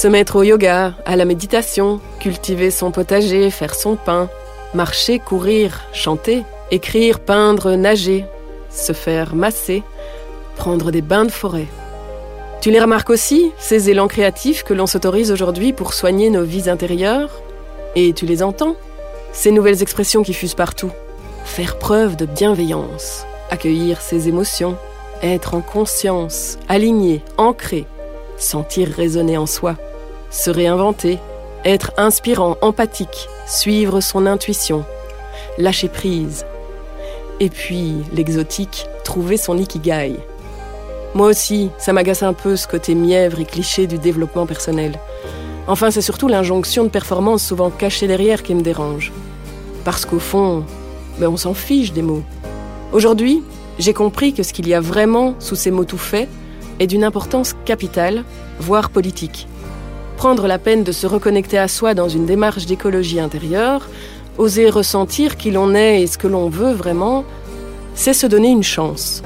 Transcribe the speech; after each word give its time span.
Se 0.00 0.08
mettre 0.08 0.36
au 0.36 0.42
yoga, 0.42 0.94
à 1.04 1.14
la 1.14 1.26
méditation, 1.26 2.00
cultiver 2.20 2.70
son 2.70 2.90
potager, 2.90 3.50
faire 3.50 3.74
son 3.74 3.96
pain, 3.96 4.30
marcher, 4.72 5.18
courir, 5.18 5.82
chanter, 5.92 6.42
écrire, 6.70 7.20
peindre, 7.20 7.72
nager, 7.72 8.24
se 8.70 8.94
faire 8.94 9.34
masser, 9.34 9.82
prendre 10.56 10.90
des 10.90 11.02
bains 11.02 11.26
de 11.26 11.30
forêt. 11.30 11.66
Tu 12.62 12.70
les 12.70 12.80
remarques 12.80 13.10
aussi, 13.10 13.52
ces 13.58 13.90
élans 13.90 14.08
créatifs 14.08 14.62
que 14.62 14.72
l'on 14.72 14.86
s'autorise 14.86 15.30
aujourd'hui 15.32 15.74
pour 15.74 15.92
soigner 15.92 16.30
nos 16.30 16.44
vies 16.44 16.70
intérieures? 16.70 17.42
Et 17.94 18.14
tu 18.14 18.24
les 18.24 18.42
entends? 18.42 18.76
Ces 19.34 19.50
nouvelles 19.50 19.82
expressions 19.82 20.22
qui 20.22 20.32
fusent 20.32 20.54
partout. 20.54 20.92
Faire 21.44 21.78
preuve 21.78 22.16
de 22.16 22.24
bienveillance, 22.24 23.26
accueillir 23.50 24.00
ses 24.00 24.28
émotions, 24.28 24.78
être 25.22 25.52
en 25.52 25.60
conscience, 25.60 26.56
aligné, 26.70 27.20
ancré, 27.36 27.84
sentir 28.38 28.88
résonner 28.88 29.36
en 29.36 29.44
soi, 29.44 29.76
se 30.30 30.50
réinventer, 30.50 31.18
être 31.64 31.92
inspirant, 31.96 32.56
empathique, 32.62 33.28
suivre 33.46 34.00
son 34.00 34.26
intuition, 34.26 34.84
lâcher 35.58 35.88
prise. 35.88 36.46
Et 37.40 37.48
puis, 37.48 37.94
l'exotique, 38.12 38.86
trouver 39.04 39.36
son 39.36 39.58
ikigai. 39.58 40.16
Moi 41.14 41.26
aussi, 41.26 41.70
ça 41.78 41.92
m'agace 41.92 42.22
un 42.22 42.32
peu 42.32 42.56
ce 42.56 42.68
côté 42.68 42.94
mièvre 42.94 43.40
et 43.40 43.44
cliché 43.44 43.86
du 43.86 43.98
développement 43.98 44.46
personnel. 44.46 44.98
Enfin, 45.66 45.90
c'est 45.90 46.02
surtout 46.02 46.28
l'injonction 46.28 46.84
de 46.84 46.88
performance 46.88 47.42
souvent 47.42 47.70
cachée 47.70 48.06
derrière 48.06 48.42
qui 48.42 48.54
me 48.54 48.62
dérange. 48.62 49.12
Parce 49.84 50.04
qu'au 50.04 50.18
fond, 50.18 50.64
ben 51.18 51.28
on 51.28 51.36
s'en 51.36 51.54
fiche 51.54 51.92
des 51.92 52.02
mots. 52.02 52.22
Aujourd'hui, 52.92 53.42
j'ai 53.78 53.94
compris 53.94 54.32
que 54.32 54.42
ce 54.42 54.52
qu'il 54.52 54.68
y 54.68 54.74
a 54.74 54.80
vraiment 54.80 55.34
sous 55.38 55.56
ces 55.56 55.70
mots 55.70 55.84
tout 55.84 55.98
faits 55.98 56.28
est 56.78 56.86
d'une 56.86 57.04
importance 57.04 57.54
capitale, 57.64 58.24
voire 58.58 58.90
politique. 58.90 59.46
Prendre 60.20 60.46
la 60.46 60.58
peine 60.58 60.84
de 60.84 60.92
se 60.92 61.06
reconnecter 61.06 61.56
à 61.56 61.66
soi 61.66 61.94
dans 61.94 62.10
une 62.10 62.26
démarche 62.26 62.66
d'écologie 62.66 63.20
intérieure, 63.20 63.88
oser 64.36 64.68
ressentir 64.68 65.38
qui 65.38 65.50
l'on 65.50 65.74
est 65.74 66.02
et 66.02 66.06
ce 66.06 66.18
que 66.18 66.26
l'on 66.26 66.50
veut 66.50 66.74
vraiment, 66.74 67.24
c'est 67.94 68.12
se 68.12 68.26
donner 68.26 68.50
une 68.50 68.62
chance. 68.62 69.22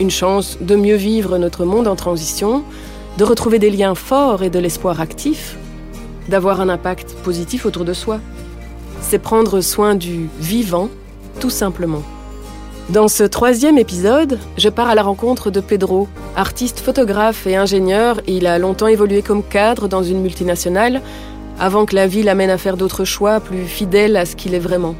Une 0.00 0.10
chance 0.10 0.56
de 0.58 0.74
mieux 0.74 0.94
vivre 0.94 1.36
notre 1.36 1.66
monde 1.66 1.86
en 1.86 1.96
transition, 1.96 2.64
de 3.18 3.24
retrouver 3.24 3.58
des 3.58 3.68
liens 3.68 3.94
forts 3.94 4.42
et 4.42 4.48
de 4.48 4.58
l'espoir 4.58 5.02
actif, 5.02 5.58
d'avoir 6.30 6.62
un 6.62 6.70
impact 6.70 7.14
positif 7.16 7.66
autour 7.66 7.84
de 7.84 7.92
soi. 7.92 8.18
C'est 9.02 9.18
prendre 9.18 9.60
soin 9.60 9.94
du 9.94 10.30
vivant, 10.40 10.88
tout 11.40 11.50
simplement. 11.50 12.02
Dans 12.92 13.08
ce 13.08 13.24
troisième 13.24 13.78
épisode, 13.78 14.38
je 14.58 14.68
pars 14.68 14.90
à 14.90 14.94
la 14.94 15.02
rencontre 15.02 15.50
de 15.50 15.60
Pedro, 15.60 16.08
artiste 16.36 16.78
photographe 16.80 17.46
et 17.46 17.56
ingénieur. 17.56 18.20
Il 18.26 18.46
a 18.46 18.58
longtemps 18.58 18.86
évolué 18.86 19.22
comme 19.22 19.42
cadre 19.42 19.88
dans 19.88 20.02
une 20.02 20.20
multinationale 20.20 21.00
avant 21.58 21.86
que 21.86 21.94
la 21.94 22.06
vie 22.06 22.22
l'amène 22.22 22.50
à 22.50 22.58
faire 22.58 22.76
d'autres 22.76 23.06
choix 23.06 23.40
plus 23.40 23.64
fidèles 23.64 24.14
à 24.14 24.26
ce 24.26 24.36
qu'il 24.36 24.54
est 24.54 24.58
vraiment. 24.58 24.94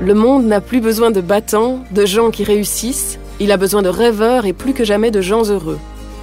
Le 0.00 0.14
monde 0.14 0.46
n'a 0.46 0.62
plus 0.62 0.80
besoin 0.80 1.10
de 1.10 1.20
battants, 1.20 1.80
de 1.90 2.06
gens 2.06 2.30
qui 2.30 2.44
réussissent, 2.44 3.18
il 3.40 3.52
a 3.52 3.58
besoin 3.58 3.82
de 3.82 3.90
rêveurs 3.90 4.46
et 4.46 4.54
plus 4.54 4.72
que 4.72 4.84
jamais 4.84 5.10
de 5.10 5.20
gens 5.20 5.50
heureux. 5.50 5.78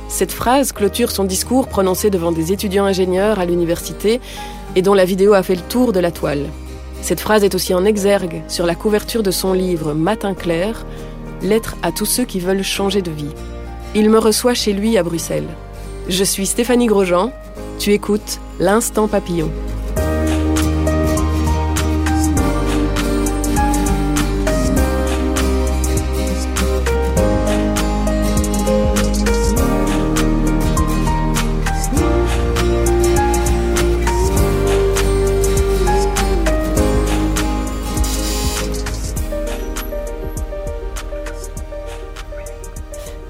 Cette 0.09 0.31
phrase 0.31 0.71
clôture 0.71 1.11
son 1.11 1.23
discours 1.23 1.67
prononcé 1.67 2.09
devant 2.09 2.31
des 2.31 2.51
étudiants 2.51 2.85
ingénieurs 2.85 3.37
à 3.37 3.45
l'université 3.45 4.19
et 4.75 4.81
dont 4.81 4.95
la 4.95 5.05
vidéo 5.05 5.33
a 5.33 5.43
fait 5.43 5.55
le 5.55 5.61
tour 5.61 5.93
de 5.93 5.99
la 5.99 6.09
toile. 6.09 6.47
Cette 7.03 7.19
phrase 7.19 7.43
est 7.43 7.53
aussi 7.53 7.73
en 7.73 7.83
exergue 7.83 8.43
sur 8.47 8.65
la 8.65 8.75
couverture 8.75 9.23
de 9.23 9.31
son 9.31 9.51
livre 9.51 9.93
Matin 9.93 10.33
clair, 10.33 10.85
Lettre 11.41 11.75
à 11.83 11.91
tous 11.91 12.05
ceux 12.05 12.23
qui 12.23 12.39
veulent 12.39 12.63
changer 12.63 13.01
de 13.01 13.11
vie. 13.11 13.33
Il 13.93 14.09
me 14.09 14.17
reçoit 14.17 14.53
chez 14.53 14.71
lui 14.71 14.97
à 14.97 15.03
Bruxelles. 15.03 15.49
Je 16.07 16.23
suis 16.23 16.45
Stéphanie 16.45 16.85
Grosjean, 16.85 17.33
tu 17.77 17.91
écoutes 17.91 18.39
L'Instant 18.57 19.09
Papillon. 19.09 19.51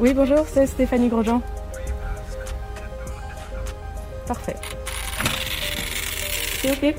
Oui, 0.04 0.14
bonjour, 0.14 0.46
c'est 0.54 0.68
Stéphanie 0.68 1.08
Grosjean. 1.08 1.42
Parfait. 4.28 4.56
C'est 6.62 6.72
ok. 6.72 6.96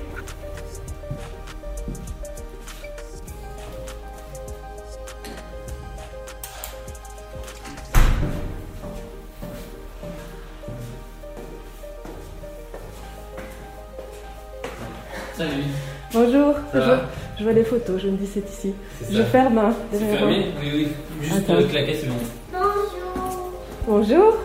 Salut. 15.36 15.50
Bonjour. 16.12 16.54
Je, 16.72 16.80
je 17.38 17.44
vois 17.44 17.52
des 17.54 17.64
photos, 17.64 18.00
je 18.00 18.08
me 18.08 18.16
dis 18.16 18.26
c'est 18.32 18.48
ici. 18.48 18.74
Je 19.10 19.22
ferme. 19.24 19.58
hein, 19.58 19.74
C'est 19.92 19.98
fermé? 19.98 20.46
Oui, 20.60 20.70
oui. 20.74 20.88
Juste 21.22 21.36
Attends. 21.38 21.54
euh, 21.54 21.66
claquer, 21.68 21.96
c'est 22.00 22.06
bon. 22.08 22.14
Bonjour. 23.86 24.36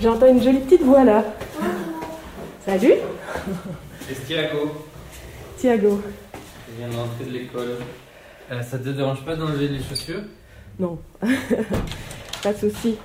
J'entends 0.00 0.26
une 0.28 0.42
jolie 0.42 0.60
petite 0.60 0.82
voix 0.82 1.04
là. 1.04 1.24
Salut, 2.64 2.94
C'est 4.08 4.26
Thiago. 4.26 4.72
Thiago. 5.58 6.02
Je 6.68 6.78
viens 6.78 6.88
de 6.88 6.96
rentrer 6.96 7.24
de 7.24 7.30
l'école. 7.30 7.76
Euh, 8.50 8.62
ça 8.62 8.78
te 8.78 8.88
dérange 8.88 9.24
pas 9.24 9.36
d'enlever 9.36 9.68
les 9.68 9.82
chaussures? 9.82 10.22
Non, 10.78 10.98
pas 12.42 12.52
de 12.52 12.58
souci. 12.70 12.96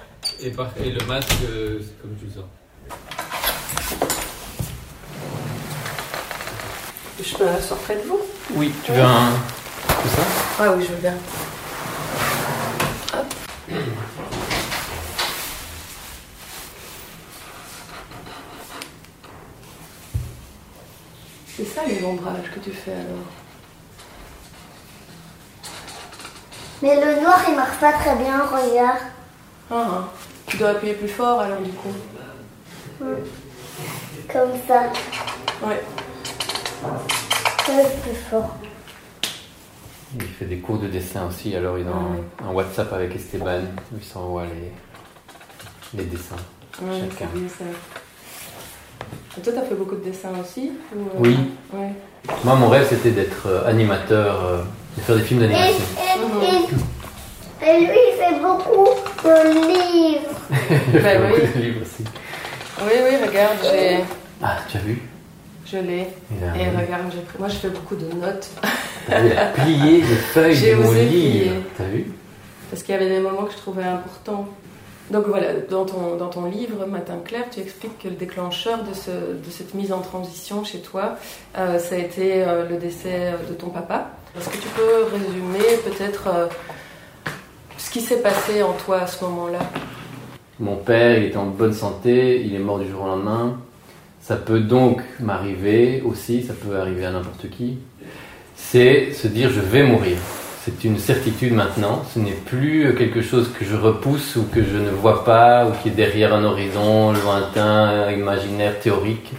et, 0.44 0.50
par- 0.52 0.72
et 0.84 0.90
le 0.92 1.06
masque, 1.06 1.32
euh, 1.50 1.80
c'est 1.82 2.02
comme 2.02 2.16
tu 2.20 2.26
le 2.26 2.32
sens. 2.32 2.44
Je 7.24 7.36
peux 7.38 7.46
m'asseoir 7.46 7.80
près 7.82 7.96
de 7.96 8.02
vous? 8.08 8.20
Oui, 8.56 8.72
tu 8.84 8.92
veux 8.92 9.02
un. 9.02 9.32
C'est 10.04 10.10
ça? 10.10 10.22
Ah 10.60 10.74
oui, 10.76 10.84
je 10.88 10.94
veux 10.94 11.02
bien. 11.02 11.14
Les 22.02 22.08
ombrages 22.08 22.52
que 22.54 22.60
tu 22.60 22.72
fais 22.72 22.92
alors 22.92 23.26
Mais 26.82 26.96
le 26.96 27.22
noir 27.22 27.40
il 27.48 27.56
marche 27.56 27.78
pas 27.80 27.94
très 27.94 28.16
bien, 28.16 28.44
regarde. 28.44 28.98
ah, 29.70 29.76
ah. 29.76 30.10
Tu 30.48 30.58
dois 30.58 30.70
appuyer 30.70 30.96
plus 30.96 31.08
fort 31.08 31.40
alors 31.42 31.62
du 31.62 31.72
coup. 31.72 31.94
Comme 34.32 34.52
ça. 34.68 34.84
Ouais. 35.64 35.82
Plus 37.64 38.16
fort. 38.30 38.56
Il 40.16 40.28
fait 40.28 40.46
des 40.46 40.58
cours 40.60 40.78
de 40.80 40.88
dessin 40.88 41.28
aussi, 41.28 41.56
alors 41.56 41.78
il 41.78 41.88
est 41.88 41.90
en, 41.90 42.46
en 42.46 42.52
WhatsApp 42.54 42.92
avec 42.92 43.16
Esteban, 43.16 43.62
où 43.94 43.98
il 43.98 44.04
s'envoie 44.04 44.44
les, 44.46 44.74
les 46.00 46.06
dessins. 46.06 46.36
Ouais, 46.82 47.00
Chacun. 47.00 47.30
Et 49.38 49.42
toi, 49.42 49.54
t'as 49.56 49.62
fait 49.62 49.76
beaucoup 49.76 49.96
de 49.96 50.04
dessins 50.04 50.30
aussi 50.42 50.72
ou, 50.96 51.00
euh, 51.00 51.20
Oui. 51.20 51.38
Ouais. 51.74 51.92
Moi, 52.44 52.56
mon 52.56 52.70
rêve, 52.70 52.86
c'était 52.90 53.12
d'être 53.12 53.48
euh, 53.48 53.68
animateur, 53.68 54.46
euh, 54.46 54.58
de 54.98 55.02
faire 55.02 55.16
des 55.16 55.22
films 55.24 55.40
d'animation. 55.40 55.84
et, 56.42 57.66
et, 57.66 57.70
et 57.70 57.80
lui 57.80 57.88
il 58.12 58.18
fait 58.18 58.40
beaucoup 58.42 58.90
de 59.24 59.68
livres. 59.68 60.30
J'ai 60.92 61.00
fait 61.00 61.18
Bah 61.18 61.28
beaucoup 61.28 61.42
oui. 61.42 61.62
de 61.62 61.66
livres 61.66 61.82
aussi. 61.82 62.04
Oui, 62.84 62.92
oui, 63.10 63.28
regarde, 63.28 63.58
j'ai... 63.64 64.00
Ah, 64.44 64.58
tu 64.68 64.78
as 64.78 64.80
vu? 64.82 65.02
Je 65.66 65.78
l'ai. 65.78 66.08
Il 66.32 66.44
a, 66.44 66.58
Et 66.58 66.70
regarde, 66.70 67.04
j'ai 67.14 67.22
pris... 67.22 67.38
moi 67.40 67.48
je 67.48 67.56
fais 67.56 67.70
beaucoup 67.70 67.96
de 67.96 68.06
notes. 68.16 68.50
T'as 69.08 69.22
vu, 69.22 69.30
il 69.32 69.38
a 69.38 69.46
plié 69.54 69.98
les 70.02 70.04
feuilles 70.04 70.56
J'ai 70.56 70.72
de 70.76 70.82
mon 70.82 70.92
livre. 70.92 71.56
T'as 71.78 71.84
vu? 71.86 72.12
Parce 72.70 72.84
qu'il 72.84 72.94
y 72.94 72.98
avait 72.98 73.10
des 73.10 73.20
moments 73.20 73.44
que 73.44 73.52
je 73.54 73.58
trouvais 73.58 73.84
importants. 73.84 74.48
Donc 75.12 75.26
voilà, 75.28 75.54
dans 75.70 75.84
ton, 75.86 76.16
dans 76.16 76.30
ton 76.30 76.46
livre 76.46 76.86
Matin 76.86 77.18
clair, 77.24 77.44
tu 77.52 77.60
expliques 77.60 78.00
que 78.00 78.08
le 78.08 78.16
déclencheur 78.16 78.80
de, 78.84 78.94
ce, 78.94 79.12
de 79.12 79.52
cette 79.52 79.74
mise 79.74 79.92
en 79.92 80.00
transition 80.00 80.64
chez 80.64 80.80
toi, 80.80 81.18
euh, 81.58 81.80
ça 81.80 81.96
a 81.96 81.98
été 81.98 82.44
euh, 82.44 82.70
le 82.70 82.78
décès 82.78 83.34
de 83.50 83.54
ton 83.54 83.68
papa. 83.68 84.12
Est-ce 84.38 84.48
que 84.48 84.58
tu 84.58 84.70
peux 84.70 85.04
résumer 85.12 85.78
peut-être 85.84 86.28
euh, 86.28 86.48
ce 87.78 87.92
qui 87.92 88.00
s'est 88.00 88.22
passé 88.22 88.64
en 88.64 88.72
toi 88.72 89.02
à 89.02 89.08
ce 89.08 89.22
moment-là? 89.26 89.60
Mon 90.60 90.78
père, 90.78 91.18
il 91.18 91.26
était 91.26 91.38
en 91.38 91.48
bonne 91.48 91.74
santé, 91.74 92.42
il 92.46 92.56
est 92.56 92.60
mort 92.60 92.80
du 92.80 92.90
jour 92.90 93.04
au 93.04 93.08
lendemain. 93.08 93.60
Ça 94.22 94.38
peut 94.38 94.62
donc 94.62 95.02
m'arriver 95.20 96.02
aussi, 96.06 96.44
ça 96.44 96.54
peut 96.54 96.78
arriver 96.78 97.06
à 97.06 97.12
n'importe 97.12 97.50
qui. 97.50 97.80
C'est 98.56 99.12
se 99.12 99.28
dire 99.28 99.50
je 99.50 99.60
vais 99.60 99.84
mourir. 99.84 100.18
C'est 100.64 100.84
une 100.84 101.00
certitude 101.00 101.54
maintenant. 101.54 102.04
Ce 102.14 102.20
n'est 102.20 102.32
plus 102.32 102.94
quelque 102.96 103.22
chose 103.22 103.50
que 103.58 103.66
je 103.66 103.76
repousse 103.76 104.36
ou 104.36 104.44
que 104.44 104.64
je 104.64 104.78
ne 104.78 104.92
vois 104.92 105.24
pas 105.24 105.66
ou 105.66 105.72
qui 105.82 105.90
est 105.90 105.92
derrière 105.92 106.34
un 106.34 106.44
horizon 106.44 107.14
lointain, 107.14 108.12
imaginaire, 108.12 108.80
théorique. 108.80 109.32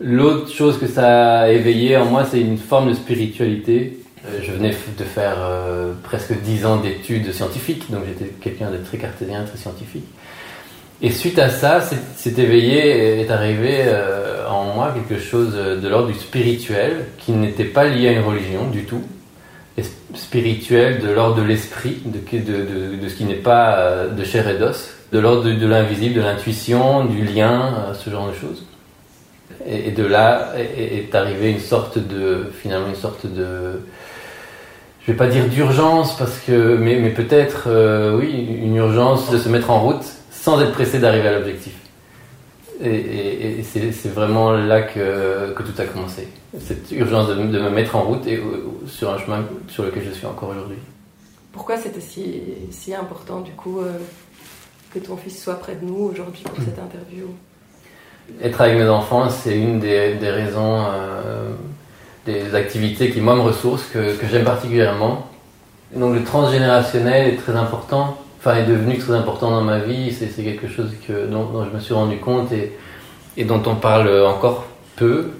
L'autre 0.00 0.52
chose 0.52 0.78
que 0.78 0.86
ça 0.86 1.40
a 1.40 1.48
éveillé 1.48 1.96
en 1.96 2.04
moi, 2.04 2.24
c'est 2.30 2.40
une 2.40 2.58
forme 2.58 2.90
de 2.90 2.94
spiritualité. 2.94 3.98
Euh, 4.26 4.38
je 4.42 4.52
venais 4.52 4.70
de 4.70 5.04
faire 5.04 5.36
euh, 5.38 5.94
presque 6.04 6.32
dix 6.42 6.64
ans 6.64 6.76
d'études 6.76 7.32
scientifiques, 7.32 7.90
donc 7.90 8.02
j'étais 8.06 8.32
quelqu'un 8.40 8.70
de 8.70 8.78
très 8.78 8.98
cartésien, 8.98 9.44
très 9.44 9.58
scientifique. 9.58 10.06
Et 11.02 11.10
suite 11.10 11.40
à 11.40 11.50
ça, 11.50 11.80
c'est 12.16 12.38
éveillé, 12.38 13.20
est 13.20 13.30
arrivé 13.30 13.82
euh, 13.86 14.46
en 14.48 14.74
moi 14.74 14.94
quelque 14.94 15.20
chose 15.20 15.54
de 15.54 15.88
l'ordre 15.88 16.08
du 16.08 16.14
spirituel, 16.14 17.06
qui 17.18 17.32
n'était 17.32 17.64
pas 17.64 17.84
lié 17.84 18.08
à 18.08 18.12
une 18.12 18.24
religion 18.24 18.68
du 18.70 18.84
tout, 18.84 19.02
spirituel 20.14 21.00
de 21.00 21.10
l'ordre 21.10 21.36
de 21.36 21.42
l'esprit, 21.42 22.02
de, 22.04 22.18
de, 22.38 22.96
de, 22.96 23.08
ce 23.08 23.14
qui 23.14 23.24
n'est 23.24 23.34
pas 23.34 23.78
euh, 23.78 24.08
de 24.08 24.24
chair 24.24 24.48
et 24.48 24.58
d'os, 24.58 24.90
de 25.12 25.18
l'ordre 25.18 25.44
de, 25.44 25.66
l'invisible, 25.66 26.16
de 26.16 26.20
l'intuition, 26.20 27.04
du 27.04 27.24
lien, 27.24 27.74
euh, 27.88 27.94
ce 27.94 28.10
genre 28.10 28.28
de 28.28 28.34
choses. 28.34 28.64
Et, 29.66 29.90
de 29.90 30.04
là 30.04 30.52
est, 30.56 31.14
arrivé 31.14 31.50
une 31.50 31.60
sorte 31.60 31.98
de, 31.98 32.50
finalement 32.60 32.88
une 32.88 32.96
sorte 32.96 33.26
de, 33.26 33.80
je 35.00 35.12
vais 35.12 35.16
pas 35.16 35.28
dire 35.28 35.46
d'urgence 35.46 36.16
parce 36.16 36.38
que, 36.40 36.76
mais, 36.76 36.96
mais 36.96 37.10
peut-être, 37.10 37.68
oui, 38.18 38.58
une 38.62 38.74
urgence 38.76 39.30
de 39.30 39.38
se 39.38 39.48
mettre 39.48 39.70
en 39.70 39.80
route 39.80 40.04
sans 40.30 40.60
être 40.60 40.72
pressé 40.72 40.98
d'arriver 40.98 41.28
à 41.28 41.34
l'objectif. 41.34 41.74
Et, 42.84 43.62
c'est 43.62 44.08
vraiment 44.12 44.52
là 44.52 44.82
que, 44.82 45.52
que, 45.52 45.62
tout 45.62 45.80
a 45.80 45.84
commencé. 45.84 46.28
Cette 46.58 46.90
urgence 46.90 47.28
de, 47.28 47.34
me 47.34 47.70
mettre 47.70 47.96
en 47.96 48.02
route 48.02 48.26
et 48.26 48.42
sur 48.86 49.10
un 49.10 49.18
chemin 49.18 49.44
sur 49.68 49.84
lequel 49.84 50.04
je 50.04 50.10
suis 50.10 50.26
encore 50.26 50.50
aujourd'hui. 50.50 50.78
Pourquoi 51.52 51.76
c'était 51.76 52.00
si, 52.00 52.40
si, 52.70 52.94
important 52.94 53.40
du 53.40 53.52
coup 53.52 53.80
euh, 53.80 53.92
que 54.92 54.98
ton 54.98 55.16
fils 55.16 55.42
soit 55.42 55.58
près 55.60 55.76
de 55.76 55.84
nous 55.84 56.10
aujourd'hui 56.10 56.42
pour 56.42 56.56
cette 56.56 56.78
interview? 56.78 57.26
Être 58.42 58.60
avec 58.62 58.78
mes 58.78 58.88
enfants, 58.88 59.28
c'est 59.28 59.58
une 59.58 59.78
des, 59.78 60.14
des 60.14 60.30
raisons, 60.30 60.86
euh, 60.90 61.52
des 62.26 62.54
activités 62.54 63.10
qui 63.10 63.20
moi 63.20 63.36
me 63.36 63.42
ressourcent, 63.42 63.84
que, 63.92 64.16
que 64.16 64.26
j'aime 64.26 64.44
particulièrement. 64.44 65.26
Donc 65.94 66.14
le 66.14 66.24
transgénérationnel 66.24 67.34
est 67.34 67.36
très 67.36 67.54
important 67.54 68.16
enfin, 68.44 68.56
est 68.56 68.66
devenu 68.66 68.98
très 68.98 69.14
important 69.14 69.50
dans 69.50 69.62
ma 69.62 69.78
vie. 69.78 70.12
C'est 70.12 70.42
quelque 70.42 70.68
chose 70.68 70.92
que, 71.06 71.26
dont, 71.26 71.64
je 71.64 71.74
me 71.74 71.80
suis 71.80 71.94
rendu 71.94 72.18
compte 72.18 72.52
et, 72.52 72.72
et 73.36 73.44
dont 73.44 73.62
on 73.66 73.76
parle 73.76 74.10
encore 74.26 74.66
peu. 74.96 75.30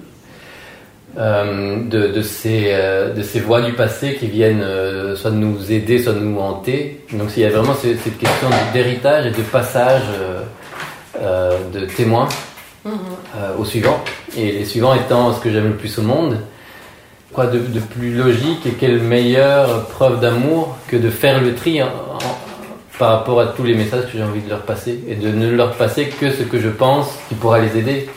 Euh, 1.15 1.83
de, 1.83 2.07
de, 2.07 2.21
ces, 2.23 2.69
euh, 2.69 3.13
de 3.13 3.21
ces 3.21 3.39
voix 3.39 3.61
du 3.61 3.73
passé 3.73 4.15
qui 4.15 4.25
viennent 4.25 4.63
euh, 4.63 5.15
soit 5.15 5.29
nous 5.29 5.71
aider, 5.71 5.99
soit 5.99 6.13
nous 6.13 6.39
hanter. 6.39 7.05
Donc 7.13 7.29
il 7.37 7.43
y 7.43 7.45
a 7.45 7.49
vraiment 7.49 7.75
cette, 7.75 8.17
question 8.17 8.47
d'héritage 8.73 9.27
et 9.27 9.29
de 9.29 9.43
passage 9.43 10.01
de 11.21 11.85
témoins 11.85 12.27
mm-hmm. 12.87 13.59
au 13.59 13.65
suivant. 13.65 14.03
Et 14.35 14.53
les 14.53 14.65
suivants 14.65 14.95
étant 14.95 15.33
ce 15.33 15.39
que 15.39 15.51
j'aime 15.51 15.67
le 15.67 15.75
plus 15.75 15.99
au 15.99 16.01
monde. 16.01 16.37
Quoi 17.31 17.45
de, 17.45 17.59
de, 17.59 17.79
plus 17.79 18.13
logique 18.15 18.65
et 18.65 18.71
quelle 18.71 18.99
meilleure 18.99 19.85
preuve 19.87 20.19
d'amour 20.19 20.77
que 20.87 20.95
de 20.95 21.09
faire 21.09 21.41
le 21.41 21.53
tri 21.53 21.81
en, 21.81 21.87
par 22.99 23.17
rapport 23.17 23.39
à 23.39 23.47
tous 23.47 23.63
les 23.63 23.75
messages 23.75 24.05
que 24.05 24.17
j'ai 24.17 24.23
envie 24.23 24.41
de 24.41 24.49
leur 24.49 24.63
passer 24.63 25.03
et 25.07 25.15
de 25.15 25.29
ne 25.29 25.49
leur 25.49 25.75
passer 25.75 26.09
que 26.09 26.31
ce 26.31 26.43
que 26.43 26.59
je 26.59 26.69
pense 26.69 27.17
qui 27.27 27.35
pourra 27.35 27.59
les 27.59 27.77
aider. 27.77 28.09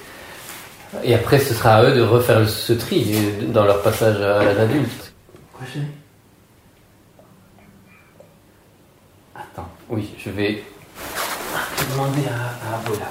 Et 1.03 1.15
après, 1.15 1.39
ce 1.39 1.55
sera 1.55 1.77
à 1.77 1.85
eux 1.85 1.95
de 1.95 2.03
refaire 2.03 2.49
ce 2.49 2.73
tri 2.73 3.17
dans 3.49 3.65
leur 3.65 3.83
passage 3.83 4.17
à 4.21 4.45
l'âge 4.45 4.59
adulte. 4.59 5.13
Quoi, 5.53 5.67
Attends, 9.35 9.69
oui, 9.89 10.15
je 10.19 10.31
vais 10.31 10.63
demander 11.93 12.23
à, 12.29 12.75
à 12.75 12.79
Bola, 12.87 13.07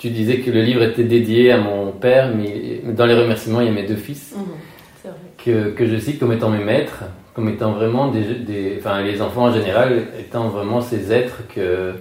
Tu 0.00 0.08
disais 0.08 0.38
que 0.38 0.50
le 0.50 0.62
livre 0.62 0.82
était 0.82 1.04
dédié 1.04 1.52
à 1.52 1.58
mon 1.58 1.92
père, 1.92 2.34
mais 2.34 2.80
dans 2.90 3.04
les 3.04 3.14
remerciements, 3.14 3.60
il 3.60 3.66
y 3.66 3.68
a 3.68 3.72
mes 3.72 3.86
deux 3.86 3.96
fils, 3.96 4.34
mhm, 4.34 5.12
que, 5.44 5.70
que, 5.72 5.86
je 5.86 5.98
cite 5.98 6.18
comme 6.18 6.32
étant 6.32 6.48
mes 6.48 6.64
maîtres, 6.64 7.04
comme 7.34 7.50
étant 7.50 7.72
vraiment 7.72 8.08
des, 8.08 8.22
des, 8.22 8.76
Enfin, 8.78 9.02
les 9.02 9.20
enfants 9.20 9.44
en 9.48 9.52
général 9.52 10.04
étant 10.18 10.48
vraiment 10.48 10.80
ces 10.80 11.12
êtres 11.12 11.42
que, 11.54 11.92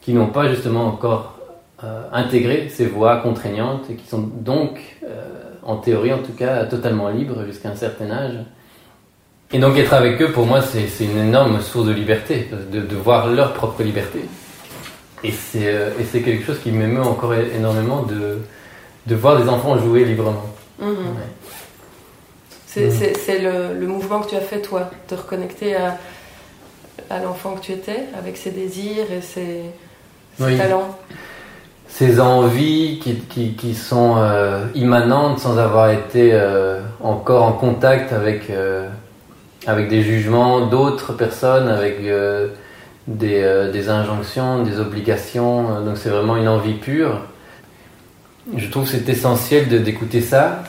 qui 0.00 0.12
n'ont 0.12 0.26
pas 0.26 0.48
justement 0.48 0.86
encore 0.86 1.38
euh, 1.84 2.02
intégré 2.12 2.68
ces 2.68 2.86
voies 2.86 3.18
contraignantes 3.18 3.88
et 3.90 3.94
qui 3.94 4.08
sont 4.08 4.22
donc, 4.22 4.80
euh, 5.04 5.22
en 5.62 5.76
théorie 5.76 6.12
en 6.12 6.18
tout 6.18 6.32
cas, 6.32 6.64
totalement 6.64 7.10
libres 7.10 7.44
jusqu'à 7.46 7.68
un 7.68 7.76
certain 7.76 8.10
âge. 8.10 8.38
Et 9.52 9.60
donc 9.60 9.78
être 9.78 9.94
avec 9.94 10.20
eux, 10.20 10.32
pour 10.32 10.46
moi, 10.46 10.62
c'est 10.62 11.04
une 11.04 11.28
énorme 11.28 11.60
source 11.60 11.86
de 11.86 11.92
liberté, 11.92 12.48
de, 12.72 12.80
de 12.80 12.96
voir 12.96 13.28
leur 13.28 13.52
propre 13.52 13.84
liberté. 13.84 14.18
Euh, 15.24 15.90
et 15.98 16.04
c'est 16.04 16.22
quelque 16.22 16.44
chose 16.44 16.58
qui 16.62 16.70
m'émeut 16.70 17.02
encore 17.02 17.34
énormément 17.34 18.02
de, 18.02 18.38
de 19.06 19.14
voir 19.14 19.40
des 19.40 19.48
enfants 19.48 19.78
jouer 19.78 20.04
librement. 20.04 20.46
Mhm. 20.80 20.88
C'est 22.66 23.40
le, 23.40 23.78
le, 23.78 23.86
mouvement 23.88 24.20
que 24.20 24.30
tu 24.30 24.36
as 24.36 24.40
fait, 24.40 24.60
toi, 24.60 24.90
te 25.08 25.16
reconnecter 25.16 25.74
à, 25.74 25.98
à 27.10 27.18
l'enfant 27.18 27.54
que 27.54 27.60
tu 27.60 27.72
étais, 27.72 28.04
avec 28.16 28.36
ses 28.36 28.52
désirs 28.52 29.06
et 29.10 29.20
ses, 29.20 29.62
talents. 30.56 30.96
Ces 31.88 32.20
envies 32.20 33.00
qui, 33.02 33.16
qui, 33.16 33.54
qui 33.54 33.74
sont 33.74 34.14
euh, 34.18 34.66
immanentes 34.76 35.40
sans 35.40 35.58
avoir 35.58 35.90
été 35.90 36.30
euh, 36.32 36.80
encore 37.00 37.42
en 37.42 37.52
contact 37.52 38.12
avec, 38.12 38.52
avec 39.66 39.88
des 39.88 40.02
jugements 40.02 40.66
d'autres 40.66 41.12
personnes, 41.12 41.66
avec 41.68 41.98
des, 43.06 43.42
euh, 43.42 43.70
des, 43.72 43.88
injonctions, 43.88 44.62
des 44.62 44.78
obligations. 44.78 45.76
Euh, 45.76 45.84
donc 45.84 45.96
c'est 45.96 46.10
vraiment 46.10 46.36
une 46.36 46.48
envie 46.48 46.74
pure. 46.74 47.20
Je 48.56 48.68
trouve 48.68 48.84
que 48.84 48.90
c'est 48.90 49.08
essentiel 49.08 49.82
d'écouter 49.82 50.20
ça 50.20 50.64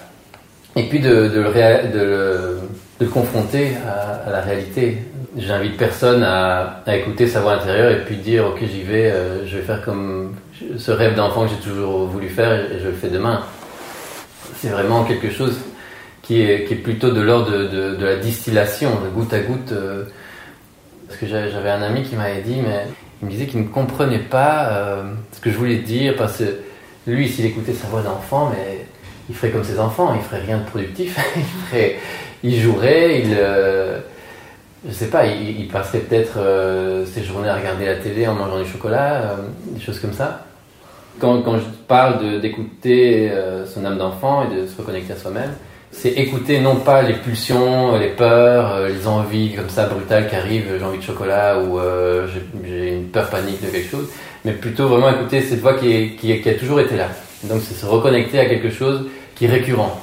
et 0.75 0.83
puis 0.83 0.99
de, 0.99 1.27
de, 1.27 1.41
le, 1.41 1.91
de, 1.91 2.59
le, 2.99 3.07
confronter 3.07 3.71
à, 3.87 4.29
la 4.29 4.41
réalité. 4.41 4.99
J'invite 5.37 5.77
personne 5.77 6.23
à, 6.23 6.83
écouter 6.87 7.27
sa 7.27 7.39
voix 7.39 7.53
intérieure 7.53 7.91
et 7.91 8.03
puis 8.05 8.17
dire 8.17 8.45
ok 8.47 8.59
j'y 8.61 8.83
vais, 8.83 9.09
euh, 9.11 9.47
je 9.47 9.57
vais 9.57 9.63
faire 9.63 9.81
comme 9.83 10.35
ce 10.77 10.91
rêve 10.91 11.15
d'enfant 11.15 11.45
que 11.45 11.51
j'ai 11.51 11.69
toujours 11.69 12.05
voulu 12.05 12.29
faire 12.29 12.53
et 12.53 12.79
je 12.79 12.87
le 12.87 12.93
fais 12.93 13.09
demain. 13.09 13.41
C'est 14.57 14.69
vraiment 14.69 15.03
quelque 15.03 15.31
chose 15.31 15.57
qui 16.21 16.41
est, 16.41 16.65
qui 16.65 16.73
est 16.73 16.77
plutôt 16.77 17.09
de 17.09 17.21
l'ordre 17.21 17.51
de, 17.51 17.95
de, 17.95 18.05
la 18.05 18.17
distillation, 18.17 18.91
de 19.03 19.09
goutte 19.09 19.33
à 19.33 19.39
goutte. 19.39 19.73
Parce 21.11 21.19
que 21.19 21.27
j'avais 21.27 21.69
un 21.69 21.81
ami 21.81 22.03
qui 22.03 22.15
m'avait 22.15 22.39
dit, 22.39 22.61
mais 22.65 22.85
il 23.21 23.25
me 23.25 23.31
disait 23.31 23.45
qu'il 23.45 23.59
ne 23.59 23.67
comprenait 23.67 24.19
pas 24.19 24.69
euh, 24.69 25.03
ce 25.33 25.41
que 25.41 25.51
je 25.51 25.57
voulais 25.57 25.79
dire, 25.79 26.15
parce 26.15 26.37
que 26.37 26.59
lui, 27.05 27.27
s'il 27.27 27.45
écoutait 27.45 27.73
sa 27.73 27.87
voix 27.87 28.01
d'enfant, 28.01 28.49
mais 28.49 28.85
il 29.27 29.35
ferait 29.35 29.51
comme 29.51 29.65
ses 29.65 29.77
enfants, 29.77 30.13
il 30.15 30.21
ferait 30.21 30.39
rien 30.39 30.59
de 30.59 30.63
productif, 30.63 31.19
il, 32.43 32.61
jouerait, 32.61 33.23
il, 33.23 33.35
euh, 33.37 33.99
je 34.87 34.93
sais 34.93 35.07
pas, 35.07 35.25
il, 35.25 35.67
passerait 35.67 35.99
peut-être 35.99 36.37
euh, 36.37 37.05
ses 37.05 37.23
journées 37.23 37.49
à 37.49 37.57
regarder 37.57 37.87
la 37.87 37.95
télé 37.95 38.25
en 38.25 38.33
mangeant 38.33 38.61
du 38.63 38.69
chocolat, 38.69 39.35
des 39.65 39.81
choses 39.81 39.99
comme 39.99 40.13
ça. 40.13 40.45
Quand 41.19 41.43
je 41.57 41.65
parle 41.89 42.39
d'écouter 42.39 43.29
son 43.67 43.83
âme 43.83 43.97
d'enfant 43.97 44.45
et 44.49 44.55
de 44.55 44.65
se 44.65 44.77
reconnecter 44.77 45.11
à 45.11 45.17
soi-même, 45.17 45.51
c'est 45.91 46.11
écouter 46.13 46.59
non 46.61 46.77
pas 46.77 47.01
les 47.01 47.13
pulsions, 47.13 47.97
les 47.97 48.09
peurs, 48.09 48.73
euh, 48.73 48.89
les 48.89 49.07
envies 49.07 49.53
comme 49.53 49.69
ça 49.69 49.85
brutales 49.85 50.29
qui 50.29 50.35
arrivent, 50.35 50.65
j'ai 50.79 50.83
envie 50.83 50.97
de 50.97 51.03
chocolat 51.03 51.59
ou 51.59 51.79
euh, 51.79 52.27
j'ai 52.65 52.93
une 52.93 53.09
peur 53.09 53.29
panique 53.29 53.61
de 53.61 53.69
quelque 53.69 53.89
chose, 53.89 54.07
mais 54.45 54.53
plutôt 54.53 54.87
vraiment 54.87 55.11
écouter 55.11 55.41
cette 55.41 55.59
voix 55.59 55.73
qui, 55.73 56.15
qui, 56.15 56.49
a 56.49 56.53
toujours 56.53 56.79
été 56.79 56.95
là. 56.95 57.09
Donc 57.43 57.61
c'est 57.61 57.75
se 57.75 57.85
reconnecter 57.85 58.39
à 58.39 58.45
quelque 58.45 58.71
chose 58.71 59.09
qui 59.35 59.45
est 59.45 59.49
récurrent. 59.49 59.99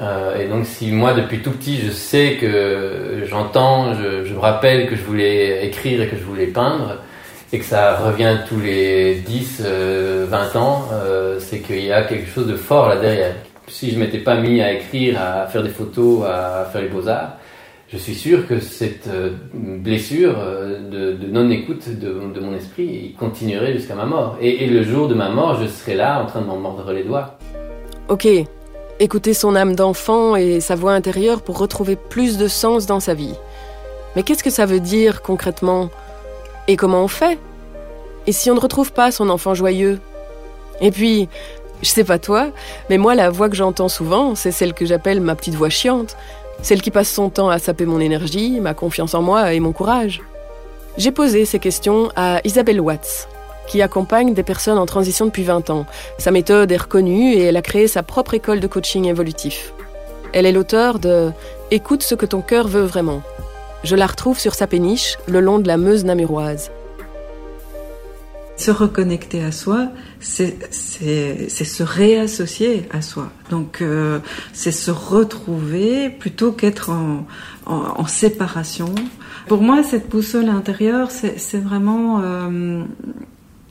Euh, 0.00 0.38
et 0.38 0.48
donc 0.48 0.66
si 0.66 0.90
moi 0.90 1.14
depuis 1.14 1.38
tout 1.38 1.52
petit 1.52 1.80
je 1.80 1.90
sais 1.90 2.36
que 2.38 3.22
j'entends, 3.26 3.94
je, 3.94 4.24
je, 4.24 4.34
me 4.34 4.40
rappelle 4.40 4.88
que 4.88 4.96
je 4.96 5.02
voulais 5.02 5.66
écrire 5.66 6.02
et 6.02 6.08
que 6.08 6.16
je 6.16 6.24
voulais 6.24 6.48
peindre, 6.48 6.98
et 7.52 7.58
que 7.60 7.64
ça 7.64 7.96
revient 7.96 8.38
tous 8.48 8.60
les 8.60 9.14
10, 9.14 9.62
20 10.28 10.56
ans, 10.56 10.88
c'est 11.38 11.60
qu'il 11.60 11.84
y 11.84 11.92
a 11.92 12.02
quelque 12.02 12.28
chose 12.28 12.48
de 12.48 12.56
fort 12.56 12.88
là 12.88 12.96
derrière 12.96 13.34
si 13.68 13.90
je 13.90 13.98
m'étais 13.98 14.18
pas 14.18 14.36
mis 14.36 14.60
à 14.60 14.72
écrire, 14.72 15.20
à 15.20 15.46
faire 15.46 15.62
des 15.62 15.70
photos, 15.70 16.24
à 16.26 16.68
faire 16.72 16.82
les 16.82 16.88
beaux-arts, 16.88 17.36
je 17.88 17.98
suis 17.98 18.16
sûr 18.16 18.48
que 18.48 18.58
cette 18.58 19.06
euh, 19.06 19.30
blessure 19.54 20.34
euh, 20.38 21.14
de, 21.14 21.26
non-écoute 21.28 21.88
de, 21.88 22.40
mon 22.40 22.54
esprit 22.56 23.14
continuerait 23.18 23.74
jusqu'à 23.74 23.94
ma 23.94 24.06
mort. 24.06 24.36
Et, 24.40 24.66
le 24.66 24.82
jour 24.82 25.06
de 25.06 25.14
ma 25.14 25.28
mort, 25.28 25.60
je 25.62 25.68
serai 25.68 25.94
là 25.94 26.20
en 26.20 26.26
train 26.26 26.40
de 26.40 26.46
m'en 26.46 26.56
mordre 26.56 26.92
les 26.92 27.04
doigts. 27.04 27.38
Ok, 28.08 28.26
écouter 28.98 29.34
son 29.34 29.54
âme 29.54 29.76
d'enfant 29.76 30.34
et 30.34 30.58
sa 30.60 30.74
voix 30.74 30.92
intérieure 30.92 31.42
pour 31.42 31.58
retrouver 31.58 31.94
plus 31.94 32.38
de 32.38 32.48
sens 32.48 32.86
dans 32.86 33.00
sa 33.00 33.14
vie. 33.14 33.34
Mais 34.16 34.24
qu'est-ce 34.24 34.42
que 34.42 34.50
ça 34.50 34.66
veut 34.66 34.80
dire 34.80 35.22
concrètement? 35.22 35.90
Et 36.66 36.76
comment 36.76 37.04
on 37.04 37.08
fait? 37.08 37.38
Et 38.26 38.32
si 38.32 38.50
on 38.50 38.54
ne 38.54 38.60
retrouve 38.60 38.92
pas 38.92 39.12
son 39.12 39.30
enfant 39.30 39.54
joyeux? 39.54 40.00
Et 40.80 40.90
puis, 40.90 41.28
je 41.82 41.88
sais 41.88 42.04
pas 42.04 42.18
toi, 42.18 42.48
mais 42.90 42.98
moi 42.98 43.14
la 43.14 43.30
voix 43.30 43.48
que 43.48 43.56
j'entends 43.56 43.88
souvent, 43.88 44.34
c'est 44.34 44.52
celle 44.52 44.74
que 44.74 44.86
j'appelle 44.86 45.20
ma 45.20 45.34
petite 45.34 45.54
voix 45.54 45.68
chiante, 45.68 46.16
celle 46.62 46.82
qui 46.82 46.90
passe 46.90 47.10
son 47.10 47.30
temps 47.30 47.50
à 47.50 47.58
saper 47.58 47.86
mon 47.86 48.00
énergie, 48.00 48.60
ma 48.60 48.74
confiance 48.74 49.14
en 49.14 49.22
moi 49.22 49.52
et 49.52 49.60
mon 49.60 49.72
courage. 49.72 50.22
J'ai 50.96 51.10
posé 51.10 51.44
ces 51.44 51.58
questions 51.58 52.10
à 52.16 52.40
Isabelle 52.44 52.80
Watts, 52.80 53.28
qui 53.66 53.82
accompagne 53.82 54.32
des 54.32 54.42
personnes 54.42 54.78
en 54.78 54.86
transition 54.86 55.26
depuis 55.26 55.42
20 55.42 55.70
ans. 55.70 55.86
Sa 56.18 56.30
méthode 56.30 56.72
est 56.72 56.76
reconnue 56.76 57.34
et 57.34 57.42
elle 57.42 57.56
a 57.56 57.62
créé 57.62 57.88
sa 57.88 58.02
propre 58.02 58.34
école 58.34 58.60
de 58.60 58.66
coaching 58.66 59.04
évolutif. 59.04 59.72
Elle 60.32 60.46
est 60.46 60.52
l'auteur 60.52 60.98
de 60.98 61.32
Écoute 61.70 62.02
ce 62.02 62.14
que 62.14 62.26
ton 62.26 62.40
cœur 62.40 62.68
veut 62.68 62.84
vraiment. 62.84 63.22
Je 63.84 63.96
la 63.96 64.06
retrouve 64.06 64.38
sur 64.38 64.54
sa 64.54 64.66
péniche 64.66 65.18
le 65.26 65.40
long 65.40 65.58
de 65.58 65.68
la 65.68 65.76
Meuse 65.76 66.04
namuroise. 66.04 66.70
Se 68.56 68.70
reconnecter 68.70 69.44
à 69.44 69.52
soi, 69.52 69.88
c'est 70.18 70.56
se 70.70 71.82
réassocier 71.82 72.84
à 72.90 73.02
soi. 73.02 73.30
Donc 73.50 73.82
euh, 73.82 74.18
c'est 74.52 74.72
se 74.72 74.90
retrouver 74.90 76.08
plutôt 76.10 76.52
qu'être 76.52 76.90
en, 76.90 77.26
en, 77.66 78.06
séparation. 78.06 78.94
Pour 79.46 79.60
moi, 79.60 79.82
cette 79.82 80.08
boussole 80.08 80.48
intérieure, 80.48 81.10
c'est 81.10 81.60
vraiment... 81.60 82.20
Euh, 82.24 82.82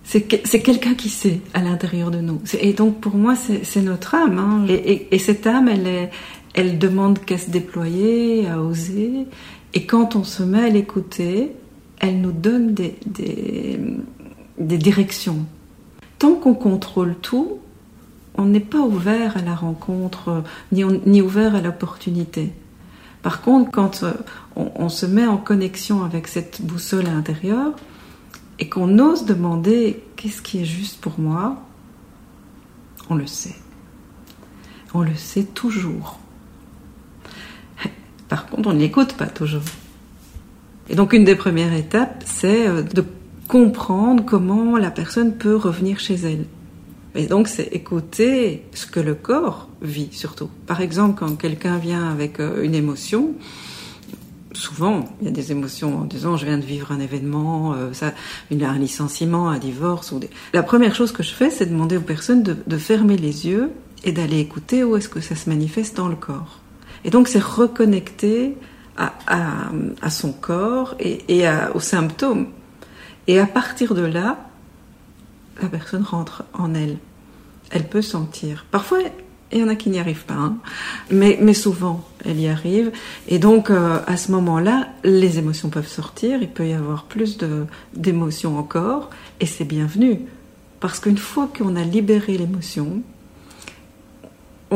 c'est 0.04 0.22
quelqu'un 0.62 0.94
qui 0.94 1.10
sait 1.10 1.42
à 1.56 1.62
l'intérieur 1.62 2.12
de 2.12 2.20
nous. 2.20 2.40
Et 2.62 2.74
donc 2.74 3.02
pour 3.02 3.16
moi, 3.16 3.34
c'est 3.36 3.82
notre 3.82 4.14
âme. 4.14 4.38
Hein. 4.38 4.66
Et, 4.70 5.08
et, 5.10 5.18
cette 5.18 5.48
âme, 5.48 5.68
elle, 5.68 5.88
est, 5.88 6.12
elle 6.54 6.78
demande 6.78 7.20
qu'à 7.20 7.40
se 7.40 7.50
déployer, 7.50 8.48
à 8.48 8.62
oser. 8.62 9.26
Et 9.74 9.86
quand 9.88 10.16
on 10.16 10.24
se 10.24 10.44
met 10.44 10.64
à 10.64 10.70
l'écouter, 10.70 11.52
elle 12.00 12.22
nous 12.22 12.32
donne 12.32 12.74
des, 12.74 12.96
des, 13.06 13.80
des 14.58 14.78
directions. 14.78 15.46
Tant 16.20 16.36
qu'on 16.36 16.54
contrôle 16.54 17.16
tout, 17.22 17.60
on 18.38 18.46
n'est 18.46 18.60
pas 18.60 18.80
ouvert 18.80 19.38
à 19.38 19.42
la 19.42 19.56
rencontre, 19.56 20.44
ni, 20.72 20.84
ni 21.06 21.22
ouvert 21.22 21.56
à 21.56 21.62
l'opportunité. 21.62 22.54
Par 23.26 23.42
contre, 23.42 23.72
quand 23.72 24.04
euh, 24.04 24.14
on, 24.56 24.88
se 24.88 25.06
met 25.06 25.26
en 25.26 25.38
connexion 25.38 26.04
avec 26.04 26.28
cette 26.28 26.62
boussole 26.62 27.08
intérieure 27.08 27.74
et 28.60 28.70
qu'on 28.70 29.00
ose 29.00 29.26
demander 29.26 30.04
qu'est-ce 30.16 30.44
qui 30.44 30.62
est 30.62 30.66
juste 30.66 31.02
pour 31.02 31.20
moi, 31.20 31.58
on 33.10 33.16
le 33.16 33.26
sait. 33.26 33.56
On 34.94 35.02
le 35.02 35.16
sait 35.16 35.44
toujours. 35.44 36.20
Par 38.30 38.46
contre, 38.46 38.70
on 38.70 38.74
n'écoute 38.74 39.14
pas 39.14 39.26
toujours. 39.26 39.64
Et 40.90 40.96
donc, 40.96 41.14
une 41.14 41.24
des 41.24 41.36
premières 41.36 41.74
étapes, 41.74 42.24
c'est 42.28 42.68
euh, 42.68 42.84
de 42.84 43.04
comprendre 43.48 44.24
comment 44.26 44.78
la 44.78 44.92
personne 44.92 45.38
peut 45.38 45.56
revenir 45.56 46.00
chez 46.00 46.16
elle. 46.16 46.46
Et 47.16 47.28
donc, 47.28 47.48
c'est 47.48 47.68
écouter 47.72 48.66
ce 48.74 48.86
que 48.86 49.00
le 49.00 49.16
corps 49.16 49.70
vit 49.82 50.10
surtout. 50.12 50.50
Par 50.68 50.82
exemple, 50.82 51.20
quand 51.20 51.36
quelqu'un 51.38 51.78
vient 51.78 52.10
avec 52.10 52.42
euh, 52.42 52.62
une 52.64 52.76
émotion, 52.76 53.32
souvent, 54.52 55.06
il 55.22 55.28
y 55.28 55.30
a 55.30 55.32
des 55.32 55.52
émotions 55.54 56.00
en 56.00 56.04
disant 56.04 56.36
je 56.36 56.46
viens 56.46 56.58
de 56.58 56.66
vivre 56.66 56.92
un 56.92 57.00
événement, 57.00 57.74
euh, 57.74 57.94
ça, 57.94 58.14
un 58.52 58.78
licenciement, 58.78 59.50
un 59.50 59.60
divorce. 59.60 60.12
Ou 60.12 60.20
La 60.54 60.64
première 60.64 60.94
chose 60.94 61.14
que 61.14 61.24
je 61.24 61.34
fais, 61.34 61.50
c'est 61.50 61.68
demander 61.68 61.96
aux 61.96 62.02
personnes 62.02 62.44
de, 62.44 62.78
fermer 62.78 63.16
les 63.16 63.48
yeux 63.48 63.72
et 64.04 64.12
d'aller 64.12 64.40
écouter 64.40 64.84
où 64.84 64.98
est-ce 64.98 65.08
que 65.08 65.22
ça 65.22 65.36
se 65.36 65.50
manifeste 65.50 65.96
dans 65.96 66.10
le 66.10 66.16
corps. 66.16 66.60
Et 67.06 67.12
donc, 67.12 67.30
c'est 67.30 67.42
reconnecter 67.42 68.58
à, 68.98 69.14
à, 69.28 70.10
son 70.10 70.32
corps 70.32 70.96
et, 71.00 71.24
et 71.28 71.48
aux 71.74 71.80
symptômes. 71.80 72.48
Et 73.28 73.40
à 73.40 73.46
partir 73.46 73.96
de 73.96 74.04
là, 74.04 74.38
la 75.62 75.70
personne 75.70 76.04
rentre 76.04 76.44
en 76.54 76.74
elle. 76.74 76.98
Elle 77.72 77.88
peut 77.88 78.02
sentir. 78.02 78.66
Parfois, 78.70 79.00
il 79.52 79.60
y 79.60 79.64
en 79.64 79.68
a 79.68 79.76
qui 79.76 79.90
n'y 79.90 80.00
arrivent 80.00 80.26
pas, 80.26 80.36
hein. 80.36 80.58
mais, 81.10 81.38
mais 81.42 81.54
souvent, 81.54 82.04
elle 82.26 82.40
y 82.40 82.48
arrive. 82.48 82.92
Et 83.28 83.40
donc, 83.40 83.70
euh, 83.70 84.00
à 84.06 84.18
ce 84.18 84.32
moment-là, 84.32 84.90
les 85.04 85.40
émotions 85.40 85.70
peuvent 85.70 85.88
sortir, 85.88 86.42
il 86.42 86.50
peut 86.50 86.68
y 86.68 86.74
avoir 86.74 87.06
plus 87.06 87.38
d'émotions 87.94 88.58
encore, 88.58 89.10
et 89.40 89.46
c'est 89.46 89.66
bienvenu. 89.66 90.22
Parce 90.80 91.00
qu'une 91.00 91.18
fois 91.18 91.50
qu'on 91.56 91.76
a 91.76 91.84
libéré 91.84 92.38
l'émotion, 92.38 93.02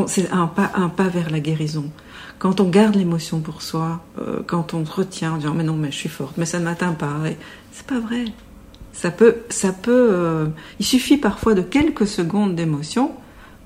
c'est 0.07 0.29
un 0.31 0.47
pas, 0.47 0.71
un 0.75 0.89
pas 0.89 1.07
vers 1.07 1.29
la 1.29 1.39
guérison. 1.39 1.91
Quand 2.37 2.59
on 2.59 2.69
garde 2.69 2.95
l'émotion 2.95 3.41
pour 3.41 3.61
soi, 3.61 4.01
euh, 4.19 4.41
quand 4.45 4.73
on 4.73 4.83
retient 4.83 5.33
en 5.33 5.37
disant 5.37 5.53
mais 5.53 5.63
non 5.63 5.75
mais 5.75 5.91
je 5.91 5.97
suis 5.97 6.09
forte, 6.09 6.37
mais 6.37 6.45
ça 6.45 6.59
ne 6.59 6.63
m'atteint 6.63 6.93
pas, 6.93 7.15
c'est 7.71 7.85
pas 7.85 7.99
vrai. 7.99 8.25
Ça 8.93 9.11
peut, 9.11 9.37
ça 9.49 9.71
peut. 9.71 10.09
Euh, 10.11 10.47
il 10.79 10.85
suffit 10.85 11.17
parfois 11.17 11.53
de 11.53 11.61
quelques 11.61 12.07
secondes 12.07 12.55
d'émotion 12.55 13.11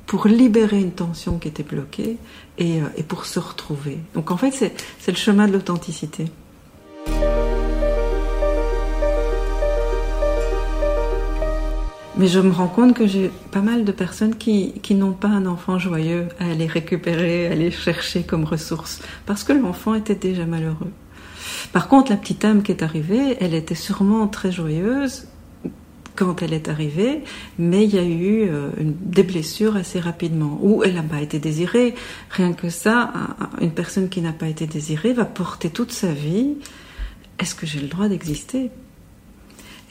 pour 0.06 0.28
libérer 0.28 0.80
une 0.80 0.92
tension 0.92 1.40
qui 1.40 1.48
était 1.48 1.64
bloquée 1.64 2.18
et, 2.58 2.82
euh, 2.82 2.86
et 2.98 3.04
pour 3.04 3.26
se 3.26 3.40
retrouver. 3.40 3.98
Donc 4.14 4.32
en 4.32 4.38
fait, 4.38 4.52
c'est 4.52 5.12
le 5.12 5.18
chemin 5.18 5.48
de 5.48 5.54
l'authenticité. 5.54 6.26
Mais 12.16 12.28
je 12.28 12.40
me 12.40 12.52
rends 12.52 12.68
compte 12.68 12.94
que 12.94 13.08
j'ai 13.08 13.32
pas 13.52 13.62
mal 13.62 13.86
de 13.86 13.92
personnes 13.92 14.36
qui, 14.36 14.74
qui 14.84 14.94
n'ont 14.94 15.14
pas 15.14 15.30
un 15.30 15.48
enfant 15.48 15.80
joyeux 15.80 16.28
à 16.40 16.52
aller 16.52 16.68
récupérer, 16.68 17.48
à 17.48 17.52
aller 17.54 17.72
chercher 17.72 18.22
comme 18.22 18.44
ressource, 18.44 19.02
parce 19.26 19.44
que 19.44 19.52
l'enfant 19.52 19.96
était 19.96 20.16
déjà 20.16 20.46
malheureux. 20.46 20.92
Par 21.72 21.88
contre, 21.88 22.12
la 22.12 22.18
petite 22.18 22.46
âme 22.46 22.62
qui 22.62 22.72
est 22.72 22.84
arrivée, 22.84 23.36
elle 23.40 23.56
était 23.56 23.76
sûrement 23.76 24.28
très 24.28 24.52
joyeuse 24.52 25.28
quand 26.16 26.44
elle 26.44 26.54
est 26.54 26.70
arrivée, 26.70 27.24
mais 27.58 27.86
il 27.86 27.96
y 27.96 27.98
a 27.98 28.04
eu 28.04 28.48
euh, 28.48 28.70
des 28.78 29.24
blessures 29.24 29.76
assez 29.76 30.00
rapidement, 30.00 30.60
ou 30.62 30.84
elle 30.84 30.94
n'a 30.94 31.02
pas 31.02 31.22
été 31.22 31.40
désirée. 31.40 31.96
Rien 32.30 32.54
que 32.54 32.70
ça, 32.70 33.12
une 33.60 33.72
personne 33.72 34.10
qui 34.10 34.22
n'a 34.22 34.34
pas 34.34 34.48
été 34.48 34.68
désirée 34.68 35.14
va 35.14 35.26
porter 35.26 35.72
toute 35.72 35.92
sa 35.92 36.12
vie, 36.12 36.58
est-ce 37.40 37.56
que 37.56 37.66
j'ai 37.66 37.80
le 37.80 37.88
droit 37.88 38.08
d'exister? 38.08 38.70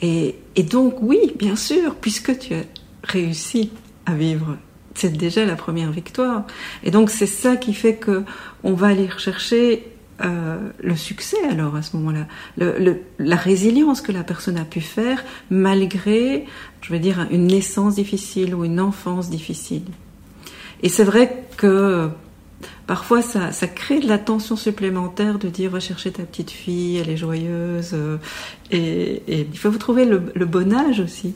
Et, 0.03 0.63
donc 0.63 0.95
oui, 1.01 1.33
bien 1.37 1.55
sûr, 1.55 1.95
puisque 1.95 2.37
tu 2.37 2.53
as 2.53 2.63
réussi 3.03 3.71
à 4.05 4.13
vivre 4.13 4.57
c'est 4.95 5.17
déjà 5.17 5.43
la 5.43 5.55
première 5.55 5.91
victoire. 5.91 6.45
Et 6.83 6.91
donc 6.91 7.09
c'est 7.09 7.25
ça 7.25 7.55
qui 7.55 7.73
fait 7.73 7.95
que 7.95 8.23
on 8.63 8.73
va 8.73 8.87
aller 8.87 9.07
rechercher 9.07 9.87
euh, 10.23 10.69
le 10.79 10.95
succès 10.95 11.37
alors 11.49 11.75
à 11.75 11.81
ce 11.81 11.97
moment-là, 11.97 12.27
la 13.17 13.35
résilience 13.35 14.01
que 14.01 14.11
la 14.11 14.23
personne 14.23 14.57
a 14.57 14.65
pu 14.65 14.81
faire 14.81 15.23
malgré, 15.49 16.45
je 16.81 16.93
veux 16.93 16.99
dire, 16.99 17.25
une 17.31 17.47
naissance 17.47 17.95
difficile 17.95 18.53
ou 18.53 18.65
une 18.65 18.79
enfance 18.79 19.31
difficile. 19.31 19.85
Et 20.83 20.89
c'est 20.89 21.05
vrai 21.05 21.43
que 21.57 22.09
parfois 22.87 23.21
ça, 23.21 23.51
crée 23.67 23.99
de 23.99 24.07
la 24.07 24.17
tension 24.17 24.55
supplémentaire 24.55 25.39
de 25.39 25.49
dire 25.49 25.71
va 25.71 25.79
chercher 25.79 26.11
ta 26.11 26.23
petite 26.23 26.51
fille, 26.51 26.97
elle 26.97 27.09
est 27.09 27.17
joyeuse, 27.17 27.91
euh, 27.93 28.17
et, 28.71 29.23
il 29.27 29.57
faut 29.57 29.69
vous 29.69 29.77
trouver 29.77 30.05
le, 30.05 30.45
bon 30.45 30.73
âge 30.73 30.99
aussi. 30.99 31.35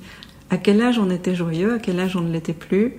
À 0.50 0.58
quel 0.58 0.82
âge 0.82 0.98
on 0.98 1.10
était 1.10 1.36
joyeux, 1.36 1.74
à 1.74 1.80
quel 1.80 2.00
âge 2.00 2.16
on 2.16 2.22
ne 2.22 2.32
l'était 2.32 2.54
plus. 2.54 2.96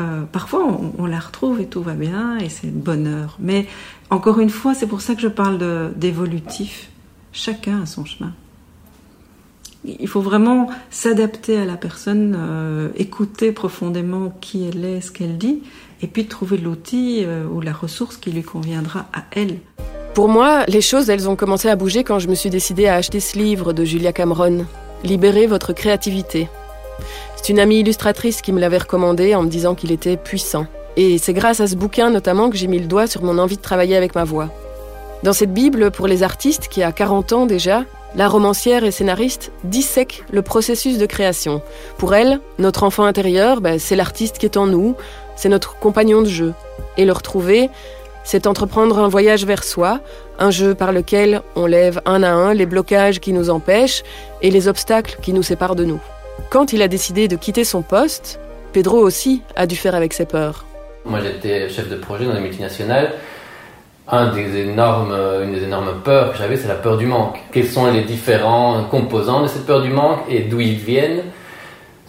Euh, 0.00 0.22
parfois 0.22 0.80
on, 0.96 1.04
la 1.04 1.18
retrouve 1.18 1.60
et 1.60 1.66
tout 1.66 1.82
va 1.82 1.94
bien 1.94 2.38
et 2.38 2.48
c'est 2.48 2.72
bonheur. 2.72 3.36
Mais 3.40 3.66
encore 4.10 4.40
une 4.40 4.50
fois, 4.50 4.74
c'est 4.74 4.86
pour 4.86 5.00
ça 5.00 5.14
que 5.14 5.20
je 5.20 5.28
parle 5.28 5.92
d'évolutif. 5.96 6.88
Chacun 7.32 7.82
a 7.82 7.86
son 7.86 8.04
chemin. 8.04 8.32
Il 9.84 10.06
faut 10.06 10.20
vraiment 10.20 10.70
s'adapter 10.90 11.58
à 11.58 11.64
la 11.64 11.76
personne, 11.76 12.36
euh, 12.38 12.90
écouter 12.96 13.50
profondément 13.50 14.32
qui 14.40 14.64
elle 14.64 14.84
est, 14.84 15.00
ce 15.00 15.10
qu'elle 15.10 15.38
dit, 15.38 15.62
et 16.02 16.06
puis 16.06 16.26
trouver 16.26 16.58
l'outil 16.58 17.24
euh, 17.24 17.44
ou 17.46 17.60
la 17.60 17.72
ressource 17.72 18.16
qui 18.16 18.30
lui 18.30 18.42
conviendra 18.42 19.06
à 19.12 19.24
elle. 19.30 19.58
Pour 20.14 20.28
moi, 20.28 20.64
les 20.66 20.82
choses, 20.82 21.08
elles 21.08 21.28
ont 21.28 21.36
commencé 21.36 21.68
à 21.68 21.76
bouger 21.76 22.04
quand 22.04 22.18
je 22.18 22.28
me 22.28 22.34
suis 22.34 22.50
décidée 22.50 22.86
à 22.86 22.96
acheter 22.96 23.20
ce 23.20 23.38
livre 23.38 23.72
de 23.72 23.84
Julia 23.84 24.12
Cameron, 24.12 24.66
Libérez 25.04 25.46
votre 25.48 25.72
créativité. 25.72 26.48
C'est 27.36 27.48
une 27.48 27.58
amie 27.58 27.80
illustratrice 27.80 28.40
qui 28.40 28.52
me 28.52 28.60
l'avait 28.60 28.78
recommandé 28.78 29.34
en 29.34 29.42
me 29.42 29.48
disant 29.48 29.74
qu'il 29.74 29.90
était 29.90 30.16
puissant. 30.16 30.66
Et 30.96 31.18
c'est 31.18 31.32
grâce 31.32 31.60
à 31.60 31.66
ce 31.66 31.74
bouquin 31.74 32.10
notamment 32.10 32.50
que 32.50 32.56
j'ai 32.56 32.68
mis 32.68 32.78
le 32.78 32.86
doigt 32.86 33.08
sur 33.08 33.22
mon 33.24 33.38
envie 33.38 33.56
de 33.56 33.62
travailler 33.62 33.96
avec 33.96 34.14
ma 34.14 34.24
voix. 34.24 34.48
Dans 35.24 35.32
cette 35.32 35.52
Bible 35.52 35.90
pour 35.90 36.06
les 36.06 36.22
artistes, 36.22 36.68
qui 36.68 36.82
a 36.82 36.92
40 36.92 37.32
ans 37.32 37.46
déjà, 37.46 37.84
la 38.14 38.28
romancière 38.28 38.84
et 38.84 38.90
scénariste 38.90 39.52
dissèque 39.64 40.24
le 40.30 40.42
processus 40.42 40.98
de 40.98 41.06
création. 41.06 41.62
Pour 41.96 42.14
elle, 42.14 42.40
notre 42.58 42.82
enfant 42.82 43.04
intérieur, 43.04 43.60
ben, 43.60 43.78
c'est 43.78 43.96
l'artiste 43.96 44.38
qui 44.38 44.46
est 44.46 44.58
en 44.58 44.66
nous, 44.66 44.94
c'est 45.42 45.48
notre 45.48 45.76
compagnon 45.76 46.22
de 46.22 46.28
jeu. 46.28 46.54
Et 46.96 47.04
le 47.04 47.10
retrouver, 47.10 47.68
c'est 48.22 48.46
entreprendre 48.46 49.00
un 49.00 49.08
voyage 49.08 49.44
vers 49.44 49.64
soi, 49.64 49.98
un 50.38 50.52
jeu 50.52 50.76
par 50.76 50.92
lequel 50.92 51.42
on 51.56 51.66
lève 51.66 52.00
un 52.06 52.22
à 52.22 52.30
un 52.30 52.54
les 52.54 52.64
blocages 52.64 53.18
qui 53.18 53.32
nous 53.32 53.50
empêchent 53.50 54.04
et 54.40 54.52
les 54.52 54.68
obstacles 54.68 55.18
qui 55.20 55.32
nous 55.32 55.42
séparent 55.42 55.74
de 55.74 55.84
nous. 55.84 56.00
Quand 56.48 56.72
il 56.72 56.80
a 56.80 56.86
décidé 56.86 57.26
de 57.26 57.34
quitter 57.34 57.64
son 57.64 57.82
poste, 57.82 58.38
Pedro 58.72 58.98
aussi 58.98 59.42
a 59.56 59.66
dû 59.66 59.74
faire 59.74 59.96
avec 59.96 60.12
ses 60.12 60.26
peurs. 60.26 60.64
Moi, 61.04 61.18
j'étais 61.20 61.68
chef 61.68 61.90
de 61.90 61.96
projet 61.96 62.24
dans 62.24 62.36
une 62.36 62.42
multinationale. 62.42 63.14
Un 64.06 64.32
des 64.32 64.58
énormes, 64.58 65.12
une 65.42 65.54
des 65.54 65.64
énormes 65.64 65.94
peurs 66.04 66.30
que 66.30 66.38
j'avais, 66.38 66.56
c'est 66.56 66.68
la 66.68 66.76
peur 66.76 66.98
du 66.98 67.06
manque. 67.06 67.38
Quels 67.52 67.66
sont 67.66 67.90
les 67.90 68.02
différents 68.02 68.84
composants 68.84 69.42
de 69.42 69.48
cette 69.48 69.66
peur 69.66 69.82
du 69.82 69.90
manque 69.90 70.20
et 70.28 70.42
d'où 70.42 70.60
ils 70.60 70.76
viennent? 70.76 71.22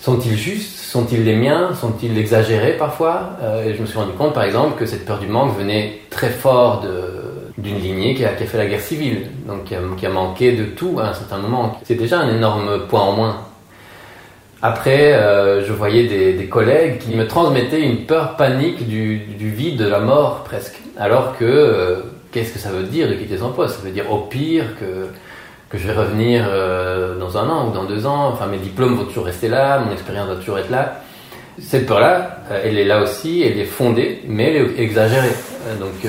Sont-ils 0.04 0.36
justes? 0.36 0.80
Sont-ils 0.80 1.24
les 1.24 1.38
miens? 1.38 1.74
Sont-ils 1.76 2.18
exagérés 2.18 2.74
parfois? 2.74 3.38
Euh, 3.42 3.64
Et 3.64 3.74
je 3.74 3.82
me 3.82 3.86
suis 3.86 3.98
rendu 3.98 4.12
compte, 4.12 4.34
par 4.34 4.44
exemple, 4.44 4.78
que 4.78 4.86
cette 4.86 5.06
peur 5.06 5.18
du 5.18 5.28
manque 5.28 5.58
venait 5.58 6.02
très 6.10 6.30
fort 6.30 6.86
d'une 7.58 7.80
lignée 7.80 8.14
qui 8.14 8.26
a, 8.26 8.32
fait 8.32 8.58
la 8.58 8.66
guerre 8.66 8.82
civile, 8.82 9.28
donc 9.48 9.64
qui 9.64 10.06
a, 10.06 10.10
manqué 10.10 10.52
de 10.58 10.66
tout 10.66 10.98
à 11.00 11.08
un 11.08 11.14
certain 11.14 11.38
moment. 11.38 11.80
C'est 11.86 11.96
déjà 11.96 12.20
un 12.20 12.36
énorme 12.36 12.86
point 12.90 13.00
en 13.00 13.14
moins. 13.14 13.38
Après, 14.62 15.14
euh, 15.14 15.66
je 15.66 15.72
voyais 15.72 16.04
des, 16.34 16.48
collègues 16.48 17.00
qui 17.00 17.16
me 17.16 17.26
transmettaient 17.26 17.80
une 17.80 18.06
peur 18.06 18.36
panique 18.36 18.86
du, 18.86 19.20
du 19.20 19.52
vide, 19.52 19.78
de 19.78 19.88
la 19.88 20.00
mort 20.00 20.44
presque. 20.44 20.82
Alors 20.98 21.38
que, 21.38 21.46
euh, 21.46 22.02
qu'est-ce 22.34 22.52
que 22.52 22.60
ça 22.60 22.72
veut 22.72 22.84
dire 22.84 23.08
de 23.08 23.14
quitter 23.14 23.38
son 23.38 23.54
poste? 23.54 23.78
Ça 23.78 23.86
veut 23.86 23.92
dire 23.92 24.12
au 24.12 24.18
pire 24.18 24.66
que, 24.78 25.08
que 25.74 25.80
je 25.80 25.88
vais 25.88 25.94
revenir 25.94 26.46
euh, 26.48 27.18
dans 27.18 27.36
un 27.36 27.50
an 27.50 27.68
ou 27.68 27.74
dans 27.74 27.86
deux 27.86 28.06
ans. 28.06 28.28
Enfin, 28.32 28.46
mes 28.46 28.60
diplômes 28.60 28.96
vont 28.96 29.06
toujours 29.06 29.26
rester 29.26 29.48
là, 29.48 29.80
mon 29.80 29.92
expérience 29.92 30.28
va 30.28 30.36
toujours 30.36 30.60
être 30.60 30.70
là. 30.70 31.02
Cette 31.60 31.88
peur-là, 31.88 32.38
euh, 32.52 32.62
elle 32.64 32.78
est 32.78 32.86
là 32.86 33.02
aussi, 33.02 33.42
elle 33.42 33.58
est 33.58 33.66
fondée, 33.66 34.22
mais 34.28 34.54
elle 34.54 34.68
est 34.68 34.80
exagérée. 34.80 35.34
Euh, 35.66 35.80
donc, 35.80 36.08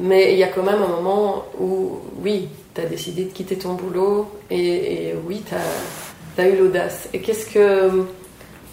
mais 0.00 0.32
il 0.32 0.38
y 0.38 0.44
a 0.44 0.46
quand 0.46 0.62
même 0.62 0.82
un 0.82 0.88
moment 0.88 1.44
où, 1.60 2.00
oui, 2.22 2.48
tu 2.74 2.80
as 2.80 2.86
décidé 2.86 3.24
de 3.24 3.32
quitter 3.32 3.56
ton 3.58 3.74
boulot 3.74 4.30
et, 4.48 5.08
et 5.08 5.14
oui, 5.26 5.42
tu 5.46 6.40
as 6.40 6.48
eu 6.48 6.56
l'audace. 6.56 7.10
Et 7.12 7.20
qu'est-ce 7.20 7.52
que, 7.52 8.06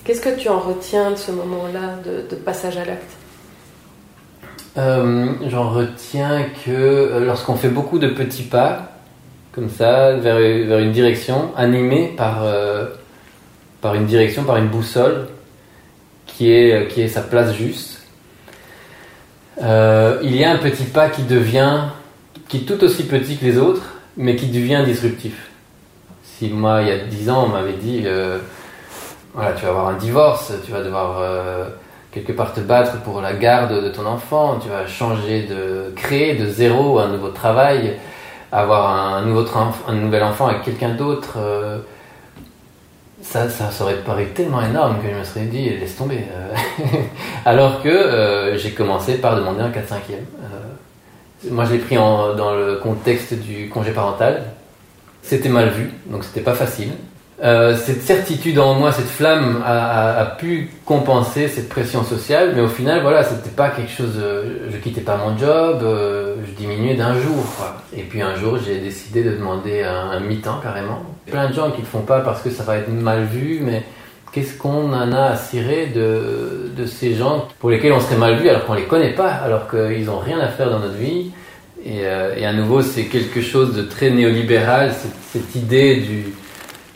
qu'est-ce 0.06 0.22
que 0.22 0.38
tu 0.40 0.48
en 0.48 0.60
retiens 0.60 1.12
de 1.12 1.16
ce 1.18 1.32
moment-là 1.32 1.98
de, 2.06 2.30
de 2.30 2.36
passage 2.36 2.78
à 2.78 2.86
l'acte? 2.86 3.12
Euh, 4.78 5.34
J'en 5.50 5.70
retiens 5.70 6.46
que 6.66 7.24
lorsqu'on 7.26 7.56
fait 7.56 7.70
beaucoup 7.70 8.00
de 8.00 8.08
petits 8.08 8.44
pas, 8.44 8.95
comme 9.56 9.70
ça, 9.70 10.16
vers, 10.18 10.38
une 10.38 10.92
direction, 10.92 11.52
animée 11.56 12.14
par, 12.18 12.44
euh, 12.44 12.88
par 13.82 13.96
une 13.96 14.06
direction, 14.06 14.44
par 14.44 14.58
une 14.58 14.68
boussole, 14.68 15.28
qui 16.28 16.52
est, 16.52 16.98
est 16.98 17.08
sa 17.08 17.22
place 17.22 17.56
juste, 17.56 17.96
euh, 19.62 20.20
il 20.22 20.36
y 20.36 20.44
a 20.44 20.52
un 20.52 20.58
petit 20.58 20.84
pas 20.84 21.10
qui 21.10 21.24
devient, 21.24 21.84
qui 22.48 22.58
est 22.58 22.62
tout 22.62 22.84
aussi 22.84 23.04
petit 23.04 23.38
que 23.38 23.46
les 23.46 23.58
autres, 23.58 23.94
mais 24.18 24.36
qui 24.36 24.48
devient 24.48 24.84
disruptif. 24.86 25.50
Si 26.24 26.50
moi, 26.50 26.82
il 26.82 26.90
y 26.90 26.92
a 26.92 26.98
10 26.98 27.30
ans, 27.30 27.46
on 27.46 27.50
m'avait 27.50 27.74
dit 27.74 28.04
euh, 28.06 28.40
voilà, 29.34 29.54
tu 29.54 29.64
vas 29.64 29.70
avoir 29.70 29.88
un 29.88 29.98
divorce, 29.98 30.52
tu 30.66 30.72
vas 30.72 30.82
devoir 30.82 31.20
euh, 31.22 31.66
quelque 32.12 32.34
part 32.34 32.54
te 32.54 32.60
battre 32.60 33.02
pour 33.04 33.22
la 33.22 33.34
garde 33.34 33.84
de 33.84 33.90
ton 33.90 34.06
enfant, 34.06 34.60
tu 34.62 34.68
vas 34.68 34.88
changer 34.88 35.44
de 35.44 35.94
créer 35.96 36.36
de 36.36 36.48
zéro 36.48 37.00
un 37.00 37.08
nouveau 37.08 37.30
travail, 37.30 37.94
avoir 38.52 39.16
un, 39.16 39.26
nouveau 39.26 39.46
un 39.88 39.94
nouvel 39.94 40.24
enfant 40.24 40.48
avec 40.48 40.64
quelqu'un 40.64 40.96
d'autre. 40.96 41.36
Euh, 41.38 41.80
ça, 43.22 43.50
ça, 43.50 43.70
aurait 43.82 43.96
paru 43.96 44.28
tellement 44.36 44.62
énorme 44.62 44.98
que 45.02 45.10
je 45.10 45.18
me 45.18 45.24
serais 45.24 45.46
dit 45.46 45.70
laisse 45.70 45.96
tomber. 45.96 46.26
Alors 47.46 47.82
que 47.82 48.54
j'ai 48.56 48.72
commencé 48.72 49.16
par 49.16 49.36
demander 49.36 49.62
un 49.62 49.70
4-5e. 49.70 51.50
moi, 51.50 51.66
je 51.66 51.74
l'ai 51.74 51.80
pris 51.80 51.98
en, 51.98 52.36
dans 52.36 52.54
le 52.54 52.76
contexte 52.76 53.34
du 53.34 53.68
congé 53.70 53.92
parental 53.92 54.44
c'était 55.26 55.50
mal 55.50 55.70
vu, 55.70 55.92
donc 56.06 56.24
c'était 56.24 56.42
pas 56.42 56.54
facile. 56.54 56.92
Euh, 57.44 57.76
cette 57.76 58.02
certitude 58.02 58.60
en 58.60 58.76
moi, 58.76 58.94
cette 58.94 59.10
flamme 59.10 59.62
a, 59.66 60.36
pu 60.38 60.70
compenser 60.86 61.48
cette 61.48 61.68
pression 61.68 62.04
sociale, 62.04 62.54
mais 62.56 62.62
au 62.62 62.68
final, 62.68 63.02
voilà, 63.02 63.24
c'était 63.24 63.50
pas 63.50 63.70
quelque 63.70 63.92
chose. 63.92 64.14
Euh, 64.18 64.70
je 64.72 64.78
quittais 64.78 65.02
pas 65.02 65.18
mon 65.18 65.38
job, 65.38 65.82
euh, 65.84 66.36
je 66.46 66.52
diminuais 66.52 66.96
d'un 66.96 67.20
jour. 67.20 67.44
Et 67.96 68.04
puis 68.04 68.22
un 68.22 68.36
jour, 68.36 68.58
j'ai 68.66 68.78
décidé 68.78 69.24
de 69.24 69.32
demander 69.32 69.84
un, 69.84 70.20
mi-temps 70.22 70.60
carrément. 70.64 71.04
Plein 71.26 71.50
de 71.50 71.54
gens 71.54 71.72
qui 71.72 71.82
le 71.82 71.88
font 71.88 72.02
pas 72.02 72.22
parce 72.22 72.42
que 72.42 72.50
ça 72.50 72.64
va 72.64 72.78
être 72.78 72.90
mal 72.90 73.26
vu, 73.26 73.60
mais 73.62 73.84
qu'est-ce 74.32 74.58
qu'on 74.58 74.94
en 74.94 75.12
a 75.12 75.24
à 75.32 75.36
cirer 75.36 75.88
de, 75.88 76.86
ces 76.86 77.16
gens 77.16 77.48
pour 77.60 77.70
lesquels 77.70 77.92
on 77.92 78.00
serait 78.00 78.18
mal 78.18 78.36
vu 78.36 78.48
alors 78.48 78.66
qu'on 78.66 78.76
les 78.76 78.84
connaît 78.84 79.14
pas, 79.14 79.30
alors 79.30 79.70
qu'ils 79.70 80.10
ont 80.10 80.20
rien 80.20 80.40
à 80.40 80.48
faire 80.48 80.70
dans 80.70 80.80
notre 80.80 80.96
vie? 80.96 81.32
Et, 81.86 82.06
à 82.08 82.54
nouveau, 82.54 82.82
c'est 82.82 83.04
quelque 83.04 83.42
chose 83.42 83.76
de 83.76 83.84
très 83.84 84.10
néolibéral, 84.10 84.92
cette 85.32 85.54
idée 85.56 85.98
du, 85.98 86.26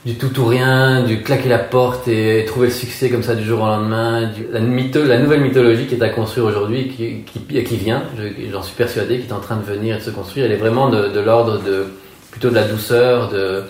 du, 0.06 0.16
tout 0.16 0.40
ou 0.40 0.46
rien, 0.46 1.04
du 1.04 1.22
claquer 1.22 1.50
la 1.50 1.60
porte 1.60 2.08
et, 2.08 2.46
trouver 2.46 2.68
le 2.68 2.74
succès 2.74 3.10
comme 3.10 3.24
ça 3.24 3.36
du 3.36 3.44
jour 3.44 3.62
au 3.62 3.66
lendemain. 3.66 4.32
Du, 4.34 4.48
la, 4.52 4.60
mytho, 4.60 5.04
la, 5.04 5.20
nouvelle 5.20 5.42
mythologie 5.42 5.88
qui 5.88 5.96
est 5.96 6.04
à 6.04 6.10
construire 6.10 6.46
aujourd'hui, 6.48 6.88
qui, 6.90 7.24
qui, 7.24 7.64
qui, 7.64 7.78
vient, 7.78 8.04
j'en 8.52 8.64
suis 8.64 8.76
persuadé, 8.76 9.20
qui 9.20 9.28
est 9.28 9.34
en 9.34 9.40
train 9.40 9.58
de 9.58 9.64
venir 9.64 9.96
et 9.96 10.00
de 10.00 10.04
se 10.04 10.12
construire, 10.12 10.46
elle 10.46 10.52
est 10.52 10.58
vraiment 10.58 10.90
de, 10.90 11.10
de 11.10 11.20
l'ordre 11.20 11.62
de 11.62 11.86
plutôt 12.32 12.50
de 12.50 12.56
la 12.56 12.68
douceur, 12.68 13.30
de, 13.30 13.64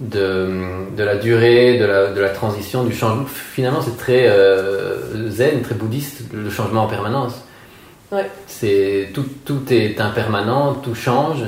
de, 0.00 0.48
de 0.96 1.02
la 1.02 1.16
durée, 1.16 1.78
de 1.78 1.84
la, 1.84 2.08
de 2.08 2.20
la 2.20 2.30
transition, 2.30 2.84
du 2.84 2.94
changement. 2.94 3.24
Finalement, 3.26 3.80
c'est 3.80 3.96
très 3.96 4.28
euh, 4.28 5.30
zen, 5.30 5.62
très 5.62 5.74
bouddhiste, 5.74 6.24
le 6.32 6.50
changement 6.50 6.84
en 6.84 6.88
permanence. 6.88 7.44
Ouais. 8.10 8.30
C'est 8.46 9.10
tout, 9.14 9.24
tout 9.44 9.62
est 9.70 10.00
impermanent, 10.00 10.74
tout 10.74 10.94
change. 10.94 11.44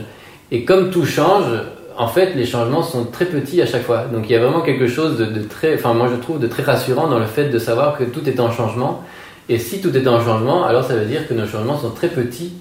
Et 0.51 0.65
comme 0.65 0.91
tout 0.91 1.05
change, 1.05 1.51
en 1.97 2.09
fait, 2.09 2.35
les 2.35 2.47
changements 2.47 2.83
sont 2.83 3.05
très 3.05 3.27
petits 3.27 3.63
à 3.63 3.67
chaque 3.67 3.83
fois. 3.83 4.05
Donc 4.05 4.29
il 4.29 4.33
y 4.33 4.37
a 4.37 4.41
vraiment 4.41 4.63
quelque 4.63 4.87
chose 4.87 5.17
de, 5.19 5.27
de, 5.27 5.43
très, 5.43 5.75
enfin 5.75 5.95
moi 5.95 6.09
je 6.11 6.17
trouve 6.17 6.39
de 6.39 6.47
très 6.47 6.63
rassurant 6.63 7.09
dans 7.09 7.19
le 7.19 7.27
fait 7.27 7.49
de 7.49 7.59
savoir 7.59 7.97
que 7.97 8.05
tout 8.05 8.29
est 8.29 8.41
en 8.41 8.51
changement. 8.51 9.03
Et 9.49 9.59
si 9.59 9.81
tout 9.81 9.95
est 9.97 10.07
en 10.09 10.21
changement, 10.25 10.65
alors 10.65 10.85
ça 10.85 10.97
veut 10.97 11.05
dire 11.05 11.29
que 11.29 11.35
nos 11.35 11.47
changements 11.47 11.79
sont 11.79 11.91
très 11.91 12.09
petits 12.09 12.55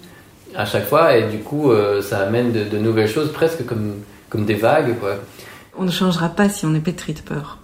à 0.55 0.65
chaque 0.65 0.85
fois 0.85 1.17
et 1.17 1.29
du 1.29 1.39
coup 1.39 1.71
euh, 1.71 2.01
ça 2.01 2.19
amène 2.19 2.51
de, 2.51 2.63
de, 2.63 2.77
nouvelles 2.77 3.07
choses 3.07 3.31
presque 3.31 3.65
comme, 3.65 3.93
comme 4.29 4.45
des 4.45 4.53
vagues. 4.53 4.99
Quoi. 4.99 5.15
On 5.77 5.83
ne 5.83 5.91
changera 5.91 6.29
pas 6.29 6.49
si 6.49 6.65
on 6.65 6.75
est 6.75 6.79
pétri 6.79 7.13
de 7.13 7.21
peur. 7.21 7.57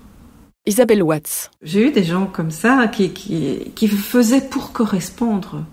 Isabelle 0.66 1.04
Watts. 1.04 1.52
J'ai 1.62 1.88
eu 1.88 1.92
des 1.92 2.04
gens 2.04 2.26
comme 2.26 2.52
ça 2.52 2.88
qui, 2.88 3.12
qui, 3.12 3.72
qui 3.76 3.88
faisaient 3.88 4.42
pour 4.42 4.72
correspondre 4.72 5.64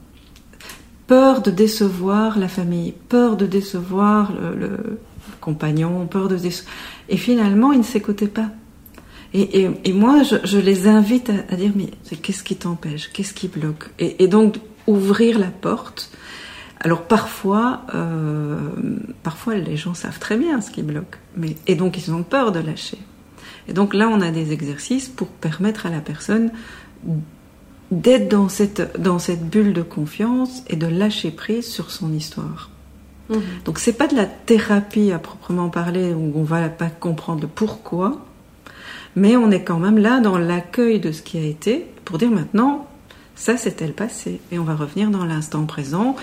peur 1.07 1.41
de 1.41 1.51
décevoir 1.51 2.39
la 2.39 2.49
famille, 2.49 2.93
peur 3.09 3.37
de 3.37 3.47
décevoir 3.47 4.33
le, 4.33 4.57
le 4.57 4.99
compagnon, 5.41 6.07
peur 6.07 6.29
de. 6.29 6.39
Et 7.09 7.17
finalement, 7.17 7.73
ils 7.73 7.79
ne 7.79 7.85
s'écoutaient 7.85 8.27
pas. 8.27 8.51
Et, 9.35 9.93
moi, 9.93 10.23
je, 10.23 10.59
les 10.59 10.89
invite 10.89 11.31
à, 11.51 11.57
dire, 11.57 11.73
mais 11.75 11.91
qu'est-ce 12.17 12.43
qui 12.43 12.57
t'empêche? 12.57 13.11
Qu'est-ce 13.13 13.35
qui 13.35 13.49
bloque? 13.49 13.91
Et, 13.99 14.25
et, 14.25 14.29
donc, 14.29 14.57
ouvrir 14.87 15.39
la 15.39 15.51
porte. 15.51 16.11
Alors 16.81 17.03
parfois, 17.03 17.83
euh, 17.95 18.59
parfois 19.23 19.55
les 19.57 19.77
gens 19.77 19.95
savent 19.95 20.19
très 20.19 20.37
bien 20.37 20.61
ce 20.61 20.71
qui 20.71 20.83
bloque, 20.83 21.19
mais 21.37 21.57
et 21.67 21.75
donc 21.75 21.97
ils 21.97 22.13
ont 22.13 22.23
peur 22.23 22.53
de 22.53 22.61
lâcher. 22.61 22.99
Et 23.69 23.73
donc 23.73 23.95
là, 23.95 24.09
on 24.09 24.21
a 24.21 24.31
des 24.31 24.53
exercices 24.53 25.09
pour 25.09 25.29
permettre 25.29 25.87
à 25.87 25.91
la 25.91 26.01
personne 26.01 26.51
d'être 27.91 28.29
dans 28.29 28.49
cette, 28.49 29.01
dans 29.01 29.19
cette 29.19 29.49
bulle 29.49 29.73
de 29.73 29.83
confiance 29.83 30.63
et 30.69 30.77
de 30.77 30.87
lâcher 30.87 31.31
prise 31.31 31.67
sur 31.67 31.91
son 31.91 32.13
histoire. 32.13 32.71
Mmh. 33.29 33.37
Donc 33.65 33.79
c'est 33.79 33.93
pas 33.93 34.07
de 34.07 34.15
la 34.15 34.27
thérapie 34.27 35.13
à 35.13 35.19
proprement 35.19 35.69
parler 35.69 36.13
où 36.13 36.33
on 36.37 36.45
va 36.45 36.69
pas 36.69 36.89
comprendre 36.89 37.43
le 37.43 37.49
pourquoi, 37.49 38.25
mais 39.15 39.37
on 39.37 39.51
est 39.51 39.63
quand 39.63 39.79
même 39.79 39.99
là 39.99 40.21
dans 40.21 40.39
l'accueil 40.39 41.01
de 41.01 41.13
ce 41.13 41.23
qui 41.23 41.39
a 41.39 41.43
été 41.43 41.87
pour 42.05 42.19
dire 42.19 42.31
maintenant 42.31 42.87
ça 43.35 43.57
c'était 43.57 43.87
le 43.87 43.93
passé? 43.93 44.41
Et 44.51 44.59
on 44.59 44.65
va 44.65 44.75
revenir 44.75 45.11
dans 45.11 45.25
l'instant 45.25 45.65
présent. 45.67 46.17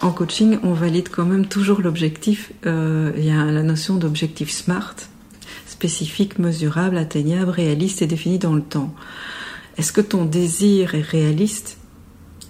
En 0.00 0.10
coaching, 0.10 0.58
on 0.62 0.74
valide 0.74 1.08
quand 1.08 1.24
même 1.24 1.46
toujours 1.46 1.80
l'objectif. 1.80 2.52
Euh, 2.66 3.12
il 3.16 3.24
y 3.24 3.30
a 3.30 3.44
la 3.46 3.62
notion 3.62 3.96
d'objectif 3.96 4.50
SMART 4.50 4.94
spécifique, 5.66 6.38
mesurable, 6.38 6.96
atteignable, 6.96 7.50
réaliste 7.50 8.00
et 8.00 8.06
défini 8.06 8.38
dans 8.38 8.54
le 8.54 8.62
temps. 8.62 8.94
Est-ce 9.76 9.92
que 9.92 10.00
ton 10.00 10.24
désir 10.24 10.94
est 10.94 11.02
réaliste? 11.02 11.78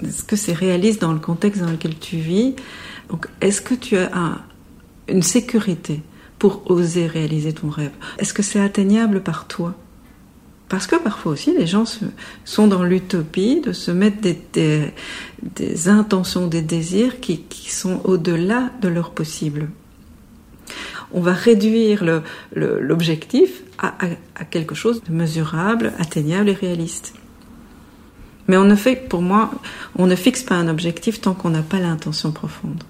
Est-ce 0.03 0.25
que 0.25 0.37
c'est 0.37 0.53
réaliste 0.53 1.01
dans 1.01 1.13
le 1.13 1.21
contexte 1.21 1.63
dans 1.63 1.71
lequel 1.71 1.99
tu 1.99 2.17
vis? 2.17 2.55
Est-ce 3.41 3.61
que 3.61 3.75
tu 3.75 3.97
as 3.97 4.11
un, 4.17 4.41
une 5.09 5.23
sécurité 5.23 6.03
pour 6.39 6.71
oser 6.71 7.07
réaliser 7.07 7.53
ton 7.53 7.71
rêve? 7.71 7.93
Est-ce 8.19 8.35
que 8.35 8.43
c'est 8.43 8.61
atteignable 8.61 9.23
par 9.23 9.47
toi? 9.47 9.75
Parce 10.69 10.87
que 10.87 10.97
parfois 10.97 11.33
aussi, 11.33 11.55
les 11.57 11.67
gens 11.67 11.85
sont 12.45 12.67
dans 12.67 12.83
l'utopie 12.83 13.61
de 13.61 13.73
se 13.73 13.91
mettre 13.91 14.19
des, 14.53 15.89
intentions, 15.89 16.47
des 16.47 16.63
désirs 16.63 17.21
qui 17.21 17.71
sont 17.71 18.01
au-delà 18.05 18.71
de 18.81 18.89
leur 18.89 19.11
possible 19.11 19.69
on 21.15 21.21
va 21.21 21.33
réduire 21.33 22.05
l'objectif 22.55 23.63
à, 23.79 23.89
à, 24.05 24.09
à, 24.37 24.45
quelque 24.45 24.75
chose 24.75 25.03
de 25.03 25.13
mesurable, 25.13 25.93
atteignable 25.99 26.51
et 26.51 26.55
réaliste. 26.55 27.15
Mais 28.49 28.57
on 28.57 28.65
ne 28.65 28.75
fait, 28.75 28.97
pour 29.09 29.23
moi, 29.23 29.51
on 29.97 30.07
ne 30.07 30.17
fixe 30.17 30.43
pas 30.43 30.57
un 30.57 30.69
objectif 30.69 31.21
tant 31.21 31.33
qu'on 31.33 31.51
n'a 31.51 31.63
pas 31.63 31.79
l'intention 31.79 32.33
profonde. 32.33 32.83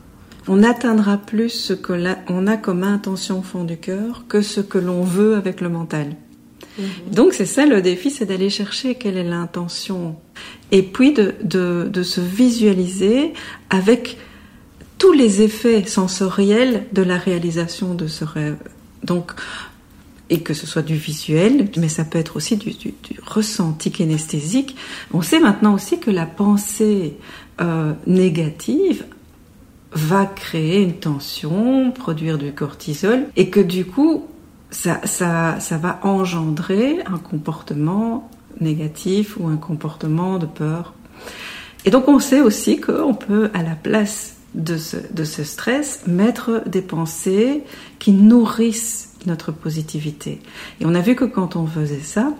On 0.49 0.57
n'atteindra 0.57 1.17
plus 1.17 1.51
ce 1.51 1.73
que 1.73 1.93
l'on 1.93 2.47
a 2.47 2.57
comme 2.57 2.83
intention 2.83 3.39
au 3.39 3.43
fond 3.43 3.65
du 3.65 3.77
cœur 3.77 4.25
que 4.29 4.43
ce 4.43 4.61
que 4.61 4.79
l'on 4.79 5.03
veut 5.03 5.37
avec 5.37 5.61
le 5.61 5.69
mental. 5.69 6.17
Mhm. 6.79 6.87
Donc 7.13 7.35
c'est 7.35 7.47
ça 7.47 7.67
le 7.67 7.81
défi, 7.83 8.11
c'est 8.11 8.27
d'aller 8.27 8.51
chercher 8.51 8.97
quelle 8.97 9.17
est 9.17 9.25
l'intention. 9.25 10.17
Et 10.73 10.83
puis 10.83 11.13
de, 11.13 11.35
de, 11.43 11.89
de, 11.91 12.03
se 12.03 12.21
visualiser 12.21 13.33
avec 13.71 14.19
tous 14.99 15.13
les 15.13 15.43
effets 15.43 15.85
sensoriels 15.85 16.87
de 16.93 17.03
la 17.03 17.17
réalisation 17.17 17.95
de 17.95 18.07
ce 18.07 18.25
rêve. 18.25 18.57
Donc, 19.03 19.33
et 20.31 20.41
que 20.41 20.55
ce 20.55 20.67
soit 20.67 20.83
du 20.83 20.95
visuel, 20.95 21.69
mais 21.77 21.89
ça 21.89 22.05
peut 22.05 22.19
être 22.19 22.37
aussi 22.37 22.57
du, 22.57 22.73
du, 22.73 22.95
ressenti 23.25 23.91
kinesthésique. 23.91 24.75
On 25.13 25.23
sait 25.23 25.41
maintenant 25.41 25.75
aussi 25.75 25.99
que 25.99 26.11
la 26.11 26.27
pensée 26.27 27.17
euh, 27.61 27.93
négative 28.07 29.05
va 29.93 30.27
créer 30.27 30.83
une 30.83 30.95
tension, 30.95 31.93
produire 31.93 32.39
du 32.39 32.53
cortisol, 32.53 33.27
et 33.37 33.51
que 33.51 33.61
du 33.61 33.85
coup, 33.85 34.25
ça, 34.71 35.01
ça, 35.05 35.61
ça 35.61 35.77
va 35.77 36.01
engendrer 36.03 36.99
un 37.07 37.19
comportement 37.19 38.29
négatif 38.61 39.37
ou 39.39 39.49
un 39.49 39.57
comportement 39.57 40.39
de 40.39 40.47
peur. 40.47 40.95
Et 41.85 41.91
donc 41.91 42.09
on 42.09 42.19
sait 42.19 42.41
aussi 42.41 42.81
qu'on 42.81 43.15
peut, 43.15 43.51
à 43.53 43.63
la 43.63 43.75
place 43.75 44.37
de 44.55 44.77
ce, 44.77 44.97
de 45.13 45.25
ce 45.25 45.45
stress, 45.45 46.03
mettre 46.07 46.63
des 46.67 46.83
pensées 46.83 47.65
qui 47.99 48.13
nourrissent 48.13 49.13
notre 49.27 49.53
positivité. 49.53 50.41
Et 50.81 50.87
on 50.87 50.95
a 50.95 51.01
vu 51.01 51.15
que 51.15 51.25
quand 51.25 51.57
on 51.57 51.67
faisait 51.67 52.01
ça, 52.01 52.33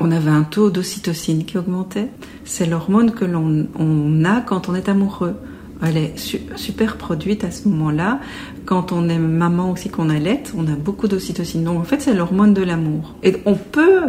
on 0.00 0.10
avait 0.10 0.30
un 0.30 0.42
taux 0.42 0.70
d'ocytocine 0.70 1.44
qui 1.44 1.58
augmentait. 1.58 2.08
C'est 2.44 2.66
l'hormone 2.66 3.12
que 3.12 3.24
l'on 3.24 3.66
on 3.78 4.24
a 4.24 4.40
quand 4.40 4.68
on 4.68 4.74
est 4.74 4.88
amoureux. 4.88 5.36
Elle 5.82 5.96
est 5.96 6.14
super 6.56 6.96
produite 6.96 7.44
à 7.44 7.50
ce 7.50 7.68
moment-là. 7.68 8.20
Quand 8.64 8.92
on 8.92 9.08
est 9.08 9.18
maman 9.18 9.70
aussi, 9.70 9.90
qu'on 9.90 10.08
allait, 10.08 10.42
on 10.56 10.66
a 10.66 10.74
beaucoup 10.74 11.06
d'ocytocine. 11.06 11.64
Donc 11.64 11.78
en 11.78 11.84
fait, 11.84 12.00
c'est 12.00 12.14
l'hormone 12.14 12.54
de 12.54 12.62
l'amour. 12.62 13.14
Et 13.22 13.36
on 13.44 13.54
peut, 13.54 14.04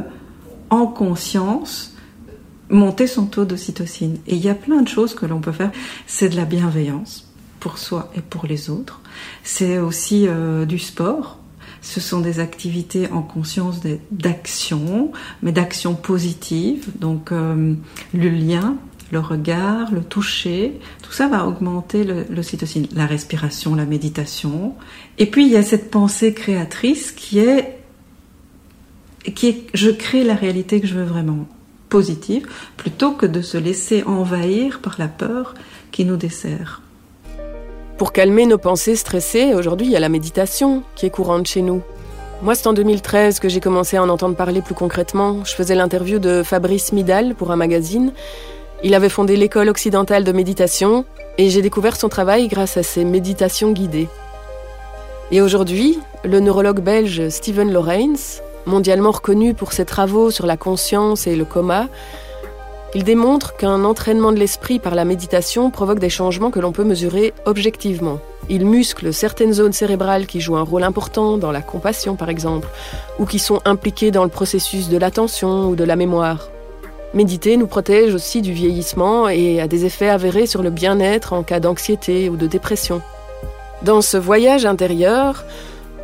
en 0.70 0.88
conscience, 0.88 1.97
monter 2.70 3.08
son 3.08 3.26
taux 3.26 3.46
d'ocytocine. 3.46 4.18
Et 4.28 4.36
il 4.36 4.44
y 4.44 4.50
a 4.50 4.56
plein 4.56 4.82
de 4.82 4.88
choses 4.88 5.16
que 5.16 5.26
l'on 5.26 5.40
peut 5.40 5.52
faire. 5.52 5.72
C'est 6.06 6.30
de 6.30 6.36
la 6.36 6.46
bienveillance 6.46 7.32
pour 7.60 7.78
soi 7.78 8.12
et 8.16 8.22
pour 8.22 8.46
les 8.46 8.70
autres. 8.70 9.02
C'est 9.44 9.78
aussi 9.80 10.28
euh, 10.28 10.66
du 10.66 10.80
sport. 10.80 11.40
Ce 11.82 12.00
sont 12.00 12.20
des 12.20 12.40
activités 12.40 13.10
en 13.12 13.22
conscience 13.22 13.80
d'action, 14.12 15.12
mais 15.42 15.52
d'action 15.52 15.96
positive. 15.96 16.88
Donc 17.00 17.32
euh, 17.32 17.74
le 18.14 18.30
lien 18.30 18.78
le 19.12 19.20
regard, 19.20 19.92
le 19.92 20.04
toucher, 20.04 20.80
tout 21.02 21.12
ça 21.12 21.28
va 21.28 21.48
augmenter 21.48 22.04
l'ocytocine, 22.30 22.88
la 22.94 23.06
respiration, 23.06 23.76
la 23.76 23.86
méditation. 23.86 24.76
Et 25.18 25.26
puis 25.26 25.46
il 25.46 25.52
y 25.52 25.56
a 25.56 25.64
cette 25.64 25.90
pensée 25.90 26.34
créatrice 26.34 27.12
qui 27.12 27.40
est, 27.40 27.80
qui 29.36 29.48
est 29.48 29.68
je 29.74 29.90
crée 29.90 30.24
la 30.24 30.36
réalité 30.36 30.82
que 30.82 30.88
je 30.88 30.96
veux 30.96 31.06
vraiment, 31.06 31.48
positive, 31.90 32.48
plutôt 32.76 33.12
que 33.12 33.26
de 33.26 33.42
se 33.42 33.58
laisser 33.58 34.04
envahir 34.04 34.80
par 34.82 34.96
la 35.00 35.08
peur 35.08 35.54
qui 35.92 36.06
nous 36.06 36.18
dessert. 36.18 36.82
Pour 37.98 38.14
calmer 38.14 38.46
nos 38.46 38.58
pensées 38.58 38.96
stressées, 38.96 39.54
aujourd'hui 39.54 39.88
il 39.88 39.92
y 39.92 39.96
a 39.96 40.00
la 40.00 40.10
méditation 40.10 40.84
qui 40.96 41.06
est 41.06 41.10
courante 41.10 41.48
chez 41.48 41.62
nous. 41.62 41.82
Moi, 42.44 42.54
c'est 42.54 42.68
en 42.68 42.74
2013 42.74 43.40
que 43.40 43.50
j'ai 43.50 43.60
commencé 43.60 43.98
à 43.98 44.04
en 44.04 44.10
entendre 44.10 44.36
parler 44.36 44.62
plus 44.62 44.76
concrètement. 44.76 45.44
Je 45.44 45.56
faisais 45.56 45.74
l'interview 45.74 46.20
de 46.20 46.44
Fabrice 46.44 46.92
Midal 46.92 47.34
pour 47.34 47.50
un 47.50 47.56
magazine 47.56 48.12
il 48.84 48.94
avait 48.94 49.10
fondé 49.10 49.36
l'école 49.36 49.70
occidentale 49.70 50.24
de 50.24 50.32
méditation 50.32 51.04
et 51.40 51.50
j'ai 51.50 51.64
découvert 51.64 51.96
son 51.96 52.10
travail 52.10 52.48
grâce 52.48 52.78
à 52.78 52.84
ses 52.84 53.06
méditations 53.06 53.72
guidées. 53.72 54.08
Et 55.32 55.42
aujourd'hui, 55.42 56.00
le 56.24 56.40
neurologue 56.40 56.82
belge 56.82 57.30
Steven 57.30 57.72
Lorentz, 57.74 58.44
mondialement 58.68 59.12
reconnu 59.12 59.54
pour 59.54 59.74
ses 59.74 59.86
travaux 59.86 60.30
sur 60.30 60.46
la 60.46 60.58
conscience 60.58 61.26
et 61.26 61.36
le 61.36 61.46
coma, 61.46 61.88
il 62.96 63.04
démontre 63.04 63.58
qu'un 63.58 63.84
entraînement 63.84 64.32
de 64.32 64.38
l'esprit 64.38 64.80
par 64.80 64.96
la 64.96 65.06
méditation 65.06 65.72
provoque 65.72 66.00
des 66.00 66.10
changements 66.10 66.52
que 66.52 66.60
l'on 66.60 66.72
peut 66.72 66.84
mesurer 66.84 67.34
objectivement. 67.46 68.20
Il 68.50 68.66
muscle 68.66 69.14
certaines 69.14 69.54
zones 69.54 69.74
cérébrales 69.74 70.26
qui 70.26 70.40
jouent 70.40 70.56
un 70.56 70.64
rôle 70.64 70.84
important 70.84 71.38
dans 71.38 71.52
la 71.52 71.62
compassion 71.62 72.16
par 72.16 72.30
exemple, 72.30 72.70
ou 73.20 73.26
qui 73.26 73.40
sont 73.40 73.60
impliquées 73.66 74.12
dans 74.12 74.24
le 74.24 74.30
processus 74.30 74.88
de 74.90 74.98
l'attention 74.98 75.68
ou 75.68 75.76
de 75.76 75.84
la 75.84 75.96
mémoire. 75.96 76.50
Méditer 77.14 77.58
nous 77.58 77.68
protège 77.68 78.14
aussi 78.14 78.42
du 78.42 78.54
vieillissement 78.54 79.28
et 79.28 79.60
a 79.62 79.68
des 79.68 79.86
effets 79.86 80.10
avérés 80.10 80.48
sur 80.48 80.62
le 80.62 80.70
bien-être 80.70 81.34
en 81.34 81.44
cas 81.44 81.60
d'anxiété 81.60 82.30
ou 82.30 82.38
de 82.38 82.48
dépression. 82.48 83.02
Dans 83.82 84.02
ce 84.02 84.18
voyage 84.18 84.66
intérieur, 84.66 85.44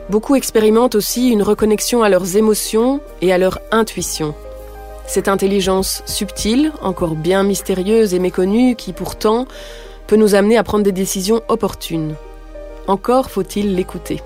beaucoup 0.09 0.35
expérimentent 0.35 0.95
aussi 0.95 1.29
une 1.29 1.43
reconnexion 1.43 2.03
à 2.03 2.09
leurs 2.09 2.37
émotions 2.37 2.99
et 3.21 3.33
à 3.33 3.37
leur 3.37 3.59
intuition. 3.71 4.35
Cette 5.05 5.27
intelligence 5.27 6.01
subtile, 6.05 6.71
encore 6.81 7.15
bien 7.15 7.43
mystérieuse 7.43 8.13
et 8.13 8.19
méconnue, 8.19 8.75
qui 8.75 8.93
pourtant 8.93 9.47
peut 10.07 10.15
nous 10.15 10.35
amener 10.35 10.57
à 10.57 10.63
prendre 10.63 10.83
des 10.83 10.91
décisions 10.91 11.41
opportunes. 11.47 12.15
Encore 12.87 13.29
faut-il 13.29 13.75
l'écouter. 13.75 14.21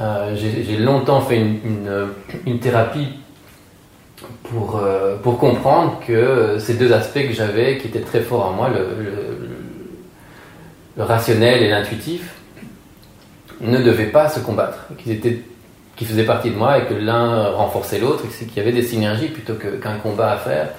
Euh, 0.00 0.34
J'ai 0.36 0.76
longtemps 0.76 1.20
fait 1.20 1.36
une, 1.36 2.58
thérapie 2.60 3.08
pour, 4.44 4.76
euh, 4.76 5.16
pour 5.16 5.38
comprendre 5.38 6.00
que 6.06 6.58
ces 6.58 6.74
deux 6.74 6.92
aspects 6.92 7.26
que 7.26 7.32
j'avais, 7.32 7.78
qui 7.78 7.88
étaient 7.88 8.00
très 8.00 8.20
forts 8.20 8.46
en 8.46 8.52
moi, 8.52 8.70
le 10.96 11.02
rationnel 11.02 11.62
et 11.62 11.68
l'intuitif, 11.68 12.39
ne 13.60 13.78
devaient 13.82 14.06
pas 14.06 14.28
se 14.28 14.40
combattre, 14.40 14.78
qu'ils 14.98 15.12
étaient 15.12 15.42
qui 16.00 16.06
faisaient 16.06 16.24
partie 16.24 16.50
de 16.50 16.56
moi 16.56 16.78
et 16.78 16.86
que 16.86 16.94
l'un 16.94 17.50
renforçait 17.50 17.98
l'autre, 17.98 18.24
et 18.24 18.44
qu'il 18.46 18.56
y 18.56 18.60
avait 18.60 18.72
des 18.72 18.82
synergies 18.82 19.28
plutôt 19.28 19.52
qu'un 19.52 19.98
qu 19.98 20.22
à 20.22 20.36
faire. 20.38 20.70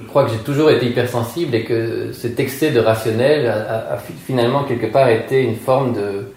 Je 0.00 0.06
crois 0.06 0.24
que 0.24 0.30
j'ai 0.30 0.38
toujours 0.38 0.70
été 0.70 0.86
hypersensible 0.86 1.52
et 1.52 1.64
que 1.64 2.12
cet 2.12 2.38
excès 2.38 2.70
de 2.70 2.78
rationnel 2.78 3.48
a, 3.48 3.98
finalement 4.24 4.62
quelque 4.62 4.86
part 4.86 5.08
été 5.08 5.42
une 5.42 5.56
forme 5.56 5.94
de, 5.94 6.32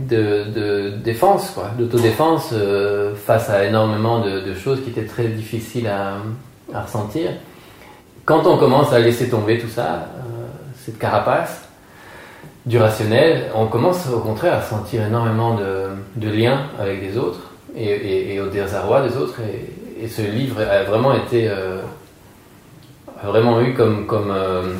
de, 0.00 0.50
de 0.52 0.90
défense, 0.90 1.54
d'autodéfense 1.78 2.50
euh, 2.52 3.14
face 3.14 3.50
à 3.50 3.64
énormément 3.64 4.18
de, 4.20 4.40
de, 4.40 4.54
choses 4.54 4.82
qui 4.82 4.90
étaient 4.90 5.06
très 5.06 5.28
difficiles 5.28 5.86
à, 5.86 6.16
à, 6.72 6.82
ressentir. 6.82 7.30
Quand 8.24 8.48
on 8.48 8.56
commence 8.56 8.92
à 8.92 8.98
laisser 8.98 9.28
tomber 9.28 9.58
tout 9.58 9.68
ça, 9.68 10.08
euh, 10.16 10.46
cette 10.84 10.98
carapace 10.98 11.63
du 12.66 12.78
rationnel, 12.78 13.50
on 13.54 13.66
commence 13.66 14.08
au 14.08 14.20
contraire 14.20 14.54
à 14.54 14.62
sentir 14.62 15.06
énormément 15.06 15.56
de, 15.56 16.28
liens 16.28 16.66
avec 16.78 17.02
les 17.02 17.18
autres 17.18 17.50
et, 17.76 18.40
au 18.40 18.46
désarroi 18.46 19.06
des 19.06 19.16
autres. 19.16 19.40
Et, 19.40 20.08
ce 20.08 20.20
livre 20.20 20.60
a 20.60 20.82
vraiment 20.82 21.14
été, 21.14 21.48
euh, 21.48 21.80
a 23.22 23.26
vraiment 23.26 23.62
eu 23.62 23.72
comme, 23.72 24.06
comme 24.06 24.30
euh, 24.30 24.74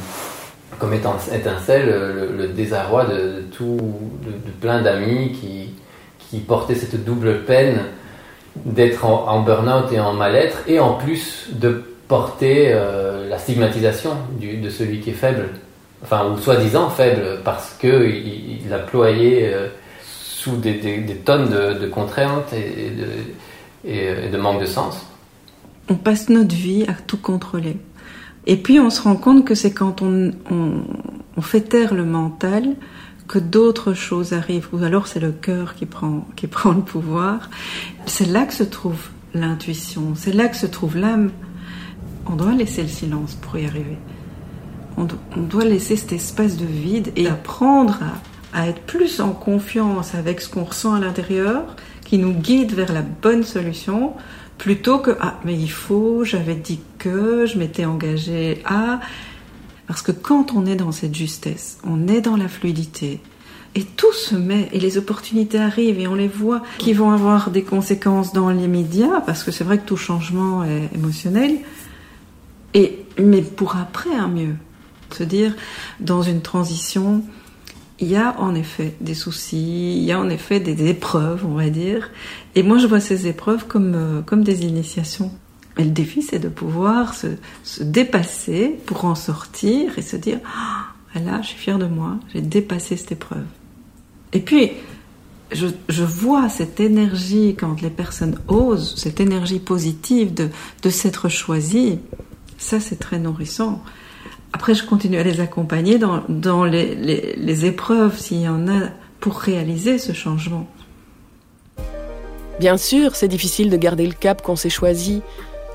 comme 0.79 0.93
étincelle 0.93 2.35
le, 2.37 2.49
désarroi 2.49 3.07
de, 3.07 3.43
tout, 3.57 3.79
de, 4.23 4.51
plein 4.61 4.83
d'amis 4.83 5.33
qui, 5.33 5.75
qui 6.19 6.41
portaient 6.41 6.75
cette 6.75 7.05
double 7.05 7.45
peine 7.45 7.79
d'être 8.57 9.05
en, 9.05 9.41
burn-out 9.41 9.91
et 9.93 10.01
en 10.01 10.13
mal-être, 10.13 10.59
et 10.67 10.79
en 10.79 10.95
plus 10.95 11.49
de 11.53 11.85
porter 12.07 12.69
euh, 12.71 13.29
la 13.29 13.39
stigmatisation 13.39 14.11
de 14.39 14.69
celui 14.69 15.01
qui 15.01 15.11
est 15.11 15.15
faible, 15.15 15.49
enfin, 16.05 16.31
ou 16.31 16.39
soi-disant 16.39 16.91
faible, 16.91 17.41
parce 17.45 17.75
qu'il 17.81 18.63
il, 18.65 18.73
a 18.73 18.79
ployé 18.79 19.53
euh, 19.53 19.69
sous 20.03 20.57
des, 20.57 20.79
tonnes 21.25 21.49
de, 21.49 21.87
contraintes 21.87 22.53
et 22.53 22.91
de, 22.91 23.91
et 23.91 24.29
de 24.29 24.39
manque 24.39 24.61
de 24.61 24.67
sens. 24.67 25.05
On 25.89 25.95
passe 25.95 26.29
notre 26.29 26.55
vie 26.55 26.85
à 26.89 26.95
tout 26.95 27.19
contrôler. 27.19 27.77
Et 28.47 28.57
puis 28.57 28.79
on 28.79 28.91
se 28.91 29.03
rend 29.03 29.17
compte 29.17 29.45
que 29.45 29.55
c'est 29.55 29.73
quand 29.73 30.03
on, 30.03 30.33
on, 30.51 30.83
on, 31.37 31.41
fait 31.41 31.63
taire 31.63 31.95
le 31.95 32.05
mental 32.05 32.75
que 33.27 33.39
d'autres 33.39 33.95
choses 33.95 34.35
arrivent, 34.35 34.69
ou 34.73 34.85
alors 34.85 35.07
c'est 35.07 35.21
le 35.21 35.33
cœur 35.33 35.75
qui 35.75 35.87
prend, 35.87 36.27
qui 36.37 36.47
prend 36.47 36.73
le 36.73 36.83
pouvoir. 36.83 37.49
C'est 38.07 38.27
là 38.27 38.45
que 38.45 38.53
se 38.53 38.65
trouve 38.65 39.09
l'intuition, 39.33 40.15
c'est 40.15 40.33
là 40.33 40.49
que 40.49 40.57
se 40.57 40.67
trouve 40.67 40.97
l'âme. 40.97 41.31
On 42.27 42.37
doit 42.37 42.53
laisser 42.53 42.83
le 42.83 42.89
silence 42.89 43.35
pour 43.35 43.59
y 43.59 43.67
arriver. 43.67 43.99
On, 44.97 45.05
do, 45.05 45.17
on 45.37 45.41
doit 45.41 45.65
laisser 45.65 45.97
cet 45.97 46.13
espace 46.13 46.57
de 46.57 46.67
vide 46.67 47.13
et 47.17 47.29
apprendre 47.29 47.99
à, 48.53 48.69
être 48.69 48.83
plus 48.83 49.21
en 49.21 49.31
confiance 49.31 50.15
avec 50.15 50.41
ce 50.41 50.49
qu'on 50.49 50.65
ressent 50.65 50.95
à 50.95 51.01
l'intérieur, 51.01 51.77
qui 52.05 52.19
nous 52.19 52.33
guide 52.33 52.73
vers 52.73 52.93
la 52.93 53.03
bonne 53.03 53.43
solution, 53.43 54.13
plutôt 54.59 54.99
que 54.99 55.17
ah 55.21 55.41
mais 55.45 55.55
il 55.55 55.71
faut, 55.71 56.25
j'avais 56.25 56.55
dit 56.55 56.81
que, 56.99 57.47
je 57.47 57.59
m'étais 57.59 57.85
engagé 57.85 58.63
à. 58.65 59.01
Parce 59.87 60.03
que 60.03 60.13
quand 60.13 60.53
on 60.55 60.67
est 60.67 60.77
dans 60.77 60.93
cette 60.93 61.15
justesse, 61.15 61.79
on 61.85 62.09
est 62.09 62.21
dans 62.21 62.37
la 62.37 62.49
fluidité 62.49 63.21
et 63.75 63.83
tout 63.83 64.13
se 64.13 64.37
met 64.37 64.69
et 64.73 64.79
les 64.79 64.99
opportunités 64.99 65.59
arrivent 65.59 65.99
et 65.99 66.07
on 66.07 66.15
les 66.15 66.29
voit 66.29 66.63
qui 66.79 66.93
vont 66.93 67.11
avoir 67.11 67.51
des 67.51 67.63
conséquences 67.63 68.33
dans 68.33 68.51
l'immédiat 68.51 69.23
parce 69.27 69.43
que 69.43 69.51
c'est 69.51 69.65
vrai 69.65 69.79
que 69.79 69.87
tout 69.87 69.97
changement 69.97 70.65
est 70.65 70.91
émotionnel 70.95 71.57
et 72.73 73.05
mais 73.19 73.43
pour 73.43 73.77
après 73.77 74.15
un 74.15 74.29
mieux 74.29 74.55
se 75.11 75.25
dire 75.25 75.55
dans 76.01 76.23
une 76.23 76.43
transition 76.43 77.23
il 78.01 78.09
y 78.09 78.17
a 78.17 78.39
en 78.41 78.55
effet 78.55 78.97
des 79.01 79.15
soucis, 79.15 79.97
il 79.97 80.05
y 80.05 80.13
a 80.13 80.19
en 80.19 80.29
effet 80.29 80.61
des 80.61 80.89
épreuves, 80.89 81.47
on 81.47 81.55
va 81.55 81.71
dire. 81.71 82.11
Et 82.55 82.63
moi, 82.63 82.79
je 82.79 82.87
vois 82.87 83.01
ces 83.01 83.29
épreuves 83.29 83.67
comme, 83.67 83.95
euh, 83.95 84.23
comme 84.23 84.43
des 84.43 84.63
initiations. 84.65 85.31
Et 85.79 85.85
le 85.85 85.91
défi, 85.91 86.23
c'est 86.23 86.39
de 86.39 86.49
pouvoir 86.49 87.15
se, 87.15 87.29
se, 87.63 87.83
dépasser 87.83 88.77
pour 88.87 89.05
en 89.05 89.15
sortir 89.15 89.99
et 89.99 90.03
se 90.03 90.17
dire, 90.17 90.39
ah, 90.45 91.21
là, 91.21 91.41
je 91.43 91.49
suis 91.49 91.59
fière 91.59 91.79
de 91.79 91.87
moi, 91.87 92.19
j'ai 92.33 92.41
dépassé 92.41 92.97
cette 92.97 93.13
épreuve. 93.13 93.47
Et 94.33 94.41
puis, 94.41 94.73
je, 95.53 95.69
je, 95.89 96.05
vois 96.05 96.49
cette 96.49 96.81
énergie 96.81 97.55
quand 97.59 97.81
les 97.81 97.91
personnes 97.91 98.39
osent, 98.49 98.95
cette 98.97 99.21
énergie 99.21 99.61
positive 99.61 100.35
de, 100.35 100.49
de 100.83 100.91
s'être 100.91 101.29
choisies. 101.29 102.01
Ça, 102.59 102.81
c'est 102.81 102.99
très 102.99 103.19
nourrissant. 103.19 103.83
Après, 104.55 104.73
je 104.73 104.87
continue 104.87 105.19
à 105.19 105.25
les 105.25 105.41
accompagner 105.41 105.99
dans, 105.99 106.65
les, 106.65 106.95
les 107.37 107.67
épreuves, 107.67 108.17
s'il 108.17 108.41
y 108.41 108.49
en 108.49 108.69
a, 108.69 108.89
pour 109.19 109.41
réaliser 109.41 109.99
ce 109.99 110.13
changement. 110.13 110.69
Bien 112.61 112.77
sûr, 112.77 113.17
c'est 113.17 113.27
difficile 113.27 113.69
de 113.69 113.77
garder 113.77 114.07
le 114.07 114.13
cap 114.13 114.43
qu'on 114.43 114.55
s'est 114.55 114.71
choisi, 114.71 115.23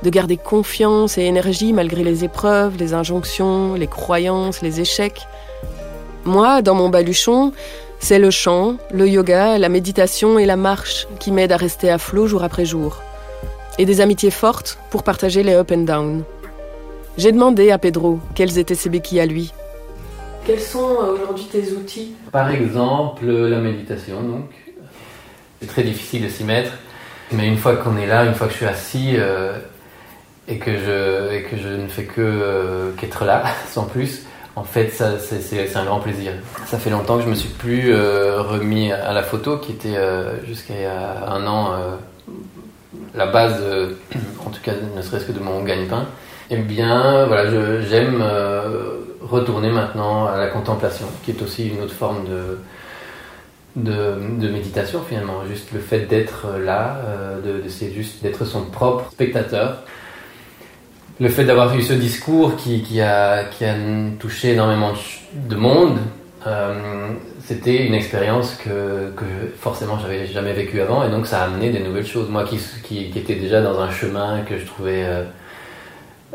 de 0.02 0.10
garder 0.10 0.38
confiance 0.38 1.18
et 1.18 1.24
énergie 1.24 1.74
malgré 1.74 2.06
les 2.06 2.24
épreuves, 2.24 2.78
les 2.78 2.94
injonctions, 2.94 3.74
les 3.74 3.86
croyances, 3.88 4.62
les 4.62 4.80
échecs. 4.80 5.28
Moi, 6.24 6.62
dans 6.62 6.74
mon 6.74 6.88
baluchon, 6.88 7.52
c'est 8.00 8.18
le 8.18 8.32
chant, 8.32 8.78
le 8.94 9.10
yoga, 9.10 9.58
la 9.58 9.68
méditation 9.68 10.40
et 10.40 10.46
la 10.46 10.56
marche 10.56 11.06
qui 11.20 11.34
m'aident 11.34 11.52
à 11.52 11.58
rester 11.58 11.90
à 11.90 11.98
flot 11.98 12.28
jour 12.28 12.44
après 12.46 12.64
jour. 12.64 13.02
Et 13.78 13.84
des 13.84 14.00
amitiés 14.00 14.32
fortes 14.32 14.80
pour 14.90 15.04
partager 15.04 15.44
les 15.44 15.54
up 15.54 15.70
and 15.70 15.80
down. 15.80 16.24
J'ai 17.20 17.34
demandé 17.34 17.70
à 17.70 17.78
Pedro 17.78 18.18
quels 18.34 18.58
étaient 18.60 18.76
ses 18.76 18.90
béquilles 18.90 19.20
à 19.20 19.26
lui. 19.26 19.52
Quels 20.46 20.62
sont 20.62 20.80
euh, 20.80 21.16
aujourd'hui 21.16 21.50
tes 21.52 21.74
outils? 21.74 22.14
Par 22.32 22.50
exemple, 22.50 23.26
la 23.26 23.60
méditation, 23.60 24.22
donc. 24.22 24.52
C'est 25.60 25.68
très 25.68 25.84
difficile 25.84 26.24
de 26.24 26.30
s'y 26.30 26.46
mettre, 26.46 26.72
mais 27.34 27.46
une 27.46 27.58
fois 27.58 27.76
qu'on 27.76 27.98
est 27.98 28.08
là, 28.08 28.24
une 28.24 28.36
fois 28.36 28.48
que 28.48 28.54
je 28.54 28.58
suis 28.60 28.66
assis 28.66 29.16
euh, 29.16 29.58
et, 30.48 30.60
que 30.60 30.72
je, 30.72 31.34
et 31.34 31.44
que 31.44 31.58
je 31.58 31.68
ne 31.68 31.90
fais 31.90 32.06
que 32.06 32.22
euh, 32.22 32.92
qu'être 32.94 33.26
là, 33.26 33.44
sans 33.70 33.84
plus, 33.84 34.22
en 34.56 34.64
fait, 34.64 34.90
c'est 34.90 35.76
un 35.76 35.84
grand 35.84 36.00
plaisir. 36.00 36.32
Ça 36.68 36.80
fait 36.80 36.90
longtemps 36.90 37.18
que 37.18 37.26
je 37.26 37.30
me 37.30 37.36
suis 37.36 37.50
plus 37.50 37.94
euh, 37.94 38.42
remis 38.44 38.94
à 38.94 39.12
la 39.12 39.24
photo, 39.24 39.58
qui 39.58 39.74
était 39.74 39.98
euh, 39.98 40.42
jusqu'à 40.46 41.26
un 41.28 41.46
an 41.46 41.74
euh, 41.74 41.96
la 43.14 43.26
base, 43.26 43.62
en 44.46 44.52
tout 44.52 44.62
cas, 44.64 44.72
ne 44.96 45.02
serait-ce 45.02 45.26
que 45.26 45.34
de 45.34 45.42
mon 45.42 45.64
gagne-pain. 45.64 46.06
Eh 46.50 46.58
bien, 46.58 47.26
voilà, 47.26 47.50
j'aime 47.82 48.24
retourner 49.22 49.70
maintenant 49.70 50.26
à 50.28 50.38
la 50.38 50.48
contemplation, 50.48 51.06
qui 51.24 51.32
est 51.32 51.42
aussi 51.42 51.70
une 51.70 51.82
autre 51.82 51.94
forme 51.94 52.26
de, 52.26 52.60
de, 53.76 54.16
de 54.40 54.50
méditation 54.50 55.02
finalement. 55.08 55.46
Juste 55.48 55.72
le 55.72 55.80
fait 55.80 56.08
d'être 56.08 56.48
là, 56.58 57.02
de, 57.46 57.62
de 57.64 57.70
c'est 57.70 57.92
juste 57.92 58.24
d'être 58.24 58.46
son 58.46 58.66
propre 58.66 59.12
spectateur 59.12 59.84
le 61.20 61.30
fait 61.30 61.44
d'avoir 61.44 61.76
eu 61.76 61.82
ce 61.82 61.94
discours 61.94 62.56
qui, 62.56 62.82
qui, 62.82 63.02
a, 63.02 63.44
qui 63.46 63.66
a 63.66 63.76
touché 64.20 64.54
énormément 64.54 64.94
de 65.34 65.56
monde, 65.56 65.98
euh, 66.48 67.10
c'était 67.42 67.86
une 67.86 67.94
expérience 67.94 68.56
que, 68.56 69.12
que 69.18 69.26
forcément 69.60 70.00
j'avais 70.00 70.26
jamais 70.28 70.54
vécue 70.54 70.80
avant 70.80 71.04
et 71.04 71.10
donc 71.10 71.28
ça 71.28 71.42
a 71.42 71.46
amené 71.46 71.72
des 71.72 71.80
nouvelles 71.80 72.06
choses. 72.08 72.30
Moi 72.30 72.46
qui, 72.46 72.58
qui, 72.84 73.10
qui 73.10 73.20
étais 73.20 73.36
déjà 73.36 73.62
dans 73.62 73.80
un 73.80 73.92
chemin 73.92 74.42
que 74.48 74.58
je 74.58 74.66
trouvais 74.66 75.04
euh, 75.04 75.24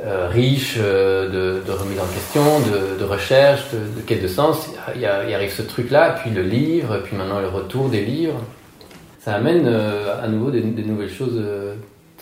euh, 0.03 0.29
riche 0.29 0.77
euh, 0.79 1.29
de, 1.29 1.65
de, 1.65 1.73
remise 1.73 2.01
en 2.01 2.07
question, 2.07 2.43
de, 2.61 2.99
de 2.99 3.05
recherche, 3.05 3.63
de, 3.73 4.01
de, 4.01 4.05
quête 4.05 4.23
de 4.23 4.29
sens, 4.29 4.69
il, 4.95 5.01
y 5.01 5.07
a, 5.07 5.25
il 5.29 5.33
arrive 5.33 5.53
ce 5.53 5.63
truc-là, 5.63 6.17
puis 6.21 6.31
le 6.31 6.43
livre, 6.43 6.99
puis 7.05 7.17
maintenant 7.17 7.41
le 7.41 7.49
retour 7.49 7.89
des 7.89 8.05
livres. 8.05 8.41
Ça 9.21 9.35
amène 9.35 9.67
euh, 9.67 10.23
à 10.23 10.27
nouveau 10.27 10.51
des, 10.51 10.61
des 10.61 10.83
nouvelles 10.83 11.13
choses 11.13 11.41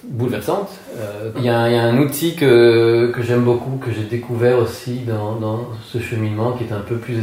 bouleversante. 0.04 0.68
Euh, 0.96 1.30
il 1.36 1.42
y, 1.42 1.46
y, 1.46 1.48
a 1.48 1.60
un 1.60 1.98
outil 1.98 2.34
que, 2.34 3.10
que 3.14 3.22
j'aime 3.22 3.44
beaucoup, 3.44 3.76
que 3.78 3.90
j'ai 3.90 4.04
découvert 4.04 4.58
aussi 4.58 4.98
dans, 5.06 5.36
dans, 5.36 5.68
ce 5.84 5.98
cheminement, 5.98 6.52
qui 6.52 6.64
est 6.64 6.72
un 6.72 6.80
peu 6.80 6.96
plus 6.96 7.18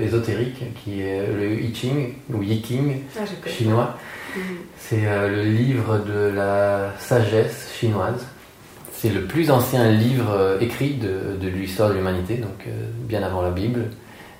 ésotérique, 0.00 0.62
qui 0.82 1.02
est 1.02 1.26
le 1.26 1.60
I 1.60 1.72
Ching, 1.74 2.14
ou 2.32 2.42
Yi 2.42 2.60
King, 2.62 3.00
ah, 3.16 3.24
chinois. 3.46 3.96
Mmh. 4.34 4.40
C'est 4.78 5.02
le 5.02 5.42
livre 5.44 6.00
de 6.04 6.34
la 6.34 6.92
sagesse 6.98 7.72
chinoise. 7.78 8.26
C'est 9.04 9.12
le 9.12 9.24
plus 9.24 9.50
ancien 9.50 9.90
livre 9.90 10.30
euh, 10.30 10.58
écrit 10.60 10.94
de, 10.94 11.46
l'histoire 11.46 11.90
de 11.90 11.94
l'humanité, 11.96 12.36
donc 12.36 12.66
euh, 12.66 12.70
bien 13.00 13.22
avant 13.22 13.42
la 13.42 13.50
Bible. 13.50 13.90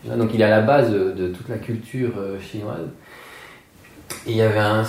Donc 0.07 0.31
il 0.33 0.40
est 0.40 0.44
à 0.44 0.48
la 0.48 0.62
base 0.62 0.90
de, 0.90 1.29
toute 1.29 1.50
la 1.50 1.59
culture 1.59 2.12
euh, 2.16 2.40
chinoise. 2.40 2.88
Il 4.27 4.35
y 4.35 4.40
avait 4.40 4.61
un, 4.61 4.83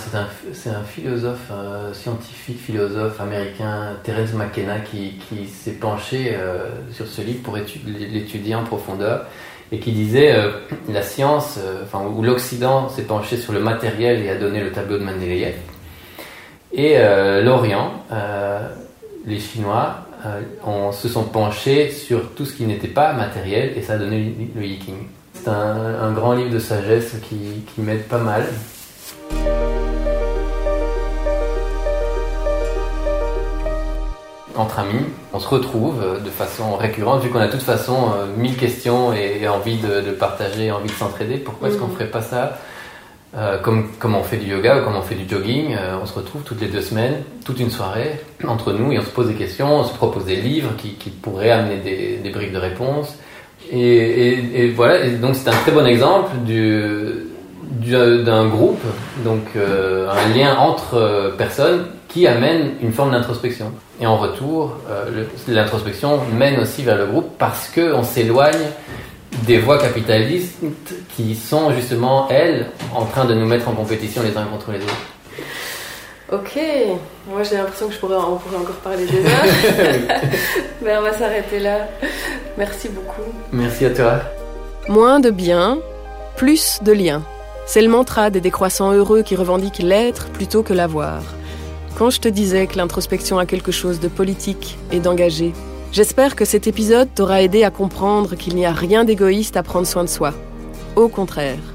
c'est 0.54 0.70
un, 0.70 0.82
philosophe, 0.82 1.52
scientifique, 1.92 2.58
philosophe 2.58 3.20
américain, 3.20 3.98
Terence 4.02 4.32
McKenna, 4.32 4.78
qui, 4.78 5.18
s'est 5.46 5.72
penché 5.72 6.34
sur 6.90 7.06
ce 7.06 7.20
livre 7.20 7.42
pour 7.42 7.54
l'étudier 7.56 8.54
en 8.54 8.64
profondeur 8.64 9.26
et 9.72 9.78
qui 9.78 9.92
disait 9.92 10.34
la 10.88 11.02
science, 11.02 11.58
enfin, 11.82 12.02
l'Occident 12.22 12.88
s'est 12.88 13.02
penché 13.02 13.36
sur 13.36 13.52
le 13.52 13.60
matériel 13.60 14.22
et 14.22 14.30
a 14.30 14.36
donné 14.36 14.62
le 14.62 14.72
tableau 14.72 14.96
de 14.96 15.04
Mendeleïev. 15.04 15.56
Et 16.72 16.96
l'Orient, 17.42 17.92
les 19.26 19.40
Chinois, 19.40 20.06
on, 20.64 20.92
se 20.92 21.08
sont 21.08 21.24
penchés 21.24 21.90
sur 21.90 22.32
tout 22.34 22.44
ce 22.44 22.54
qui 22.54 22.64
n'était 22.64 22.88
pas 22.88 23.12
matériel 23.12 23.76
et 23.76 23.82
ça 23.82 23.94
a 23.94 23.98
donné 23.98 24.34
le 24.54 24.64
Yiking. 24.64 24.94
C'est 25.34 25.48
un, 25.48 26.00
un 26.00 26.12
grand 26.12 26.32
livre 26.32 26.50
de 26.50 26.58
sagesse 26.58 27.16
qui, 27.28 27.36
qui 27.74 27.80
m'aide 27.80 28.04
pas 28.04 28.18
mal. 28.18 28.44
entre 34.58 34.78
amis, 34.78 35.04
on 35.32 35.38
se 35.38 35.48
retrouve 35.48 36.02
euh, 36.02 36.18
de 36.18 36.30
façon 36.30 36.76
récurrente, 36.76 37.22
vu 37.22 37.30
qu'on 37.30 37.40
a 37.40 37.46
de 37.46 37.52
toute 37.52 37.62
façon 37.62 38.12
euh, 38.16 38.26
mille 38.36 38.56
questions 38.56 39.12
et, 39.12 39.42
et 39.42 39.48
envie 39.48 39.76
de, 39.76 40.00
de, 40.00 40.12
partager, 40.12 40.70
envie 40.70 40.88
de 40.88 40.94
s'entraider. 40.94 41.36
Pourquoi 41.36 41.68
est-ce 41.68 41.76
qu'on 41.76 41.88
ferait 41.88 42.10
pas 42.10 42.22
ça? 42.22 42.58
Euh, 43.36 43.58
comme, 43.58 43.88
comme 43.98 44.14
on 44.14 44.22
fait 44.22 44.38
du 44.38 44.50
yoga 44.50 44.80
ou 44.80 44.84
comme 44.84 44.96
on 44.96 45.02
fait 45.02 45.14
du 45.14 45.28
jogging 45.28 45.74
euh, 45.78 45.98
On 46.00 46.06
se 46.06 46.14
retrouve 46.14 46.42
toutes 46.42 46.60
les 46.62 46.68
deux 46.68 46.80
semaines, 46.80 47.22
toute 47.44 47.60
une 47.60 47.70
soirée, 47.70 48.12
entre 48.48 48.72
nous, 48.72 48.92
et 48.92 48.98
on 48.98 49.02
se 49.02 49.10
pose 49.10 49.28
des 49.28 49.34
questions, 49.34 49.80
on 49.80 49.84
se 49.84 49.92
propose 49.92 50.24
des 50.24 50.36
livres 50.36 50.70
qui, 50.78 51.10
pourraient 51.10 51.50
amener 51.50 51.76
des, 52.22 52.30
briques 52.30 52.52
de 52.52 52.58
réponse. 52.58 53.14
Et, 53.70 54.72
voilà, 54.74 55.06
donc 55.10 55.34
c'est 55.34 55.48
un 55.48 55.52
très 55.52 55.72
bon 55.72 55.84
exemple 55.84 56.30
du, 56.46 57.26
d'un 58.24 58.46
groupe, 58.48 58.82
donc 59.22 59.42
euh, 59.56 60.08
un 60.08 60.34
lien 60.34 60.56
entre 60.56 61.34
personnes 61.36 61.86
qui 62.08 62.26
amène 62.26 62.72
une 62.80 62.92
forme 62.92 63.10
d'introspection. 63.10 63.70
Et 64.00 64.06
en 64.06 64.16
retour, 64.16 64.78
l'introspection 65.48 66.20
mène 66.38 66.58
aussi 66.58 66.82
vers 66.82 66.96
le 66.96 67.04
groupe 67.04 67.36
parce 67.38 67.68
qu'on 67.68 68.02
s'éloigne 68.02 68.70
des 69.44 69.58
voies 69.58 69.78
capitalistes 69.78 70.58
qui 71.16 71.34
sont 71.34 71.72
justement, 71.72 72.28
elles, 72.28 72.66
en 72.94 73.04
train 73.04 73.24
de 73.24 73.34
nous 73.34 73.46
mettre 73.46 73.68
en 73.68 73.72
compétition 73.72 74.22
les 74.22 74.36
uns 74.36 74.44
contre 74.44 74.72
les 74.72 74.78
autres. 74.78 74.94
Ok, 76.32 76.58
moi 77.28 77.44
j'ai 77.44 77.56
l'impression 77.56 77.86
que 77.86 77.94
je 77.94 77.98
pourrais, 78.00 78.16
on 78.16 78.36
pourrait 78.36 78.56
encore 78.56 78.76
parler 78.76 79.06
des 79.06 79.24
heures. 79.24 79.44
Mais 80.82 80.96
on 80.98 81.02
va 81.02 81.12
s'arrêter 81.12 81.60
là. 81.60 81.86
Merci 82.58 82.88
beaucoup. 82.88 83.30
Merci 83.52 83.84
à 83.84 83.90
toi. 83.90 84.20
Moins 84.88 85.20
de 85.20 85.30
bien, 85.30 85.78
plus 86.36 86.80
de 86.82 86.92
liens. 86.92 87.22
C'est 87.66 87.82
le 87.82 87.88
mantra 87.88 88.30
des 88.30 88.40
décroissants 88.40 88.92
heureux 88.92 89.22
qui 89.22 89.36
revendiquent 89.36 89.78
l'être 89.78 90.26
plutôt 90.30 90.62
que 90.62 90.72
l'avoir. 90.72 91.22
Quand 91.96 92.10
je 92.10 92.20
te 92.20 92.28
disais 92.28 92.66
que 92.66 92.76
l'introspection 92.76 93.38
a 93.38 93.46
quelque 93.46 93.72
chose 93.72 94.00
de 94.00 94.08
politique 94.08 94.78
et 94.92 95.00
d'engagé, 95.00 95.52
j'espère 95.96 96.36
que 96.36 96.44
cet 96.44 96.66
épisode 96.66 97.08
t'aura 97.14 97.40
aidé 97.40 97.64
à 97.64 97.70
comprendre 97.70 98.34
qu'il 98.34 98.54
n'y 98.54 98.66
a 98.66 98.72
rien 98.72 99.04
d'égoïste 99.04 99.56
à 99.56 99.62
prendre 99.62 99.86
soin 99.86 100.04
de 100.04 100.10
soi. 100.10 100.34
Au 100.94 101.08
contraire, 101.08 101.74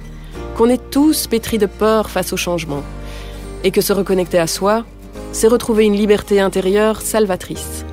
qu'on 0.56 0.70
est 0.70 0.92
tous 0.92 1.26
pétris 1.26 1.58
de 1.58 1.66
peur 1.66 2.12
face 2.12 2.32
au 2.32 2.38
changement, 2.38 2.84
et 3.64 3.72
que 3.72 3.82
se 3.82 3.94
reconnecter 3.94 4.38
à 4.38 4.46
soi, 4.46 4.86
c'est 5.32 5.48
retrouver 5.48 5.86
une 5.86 5.96
liberté 5.96 6.40
intérieure 6.40 7.02
salvatrice. 7.02 7.84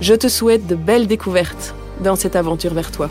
Je 0.00 0.14
te 0.14 0.28
souhaite 0.28 0.66
de 0.66 0.76
belles 0.76 1.08
découvertes 1.08 1.74
dans 2.00 2.16
cette 2.16 2.36
aventure 2.36 2.72
vers 2.72 2.90
toi. 2.90 3.10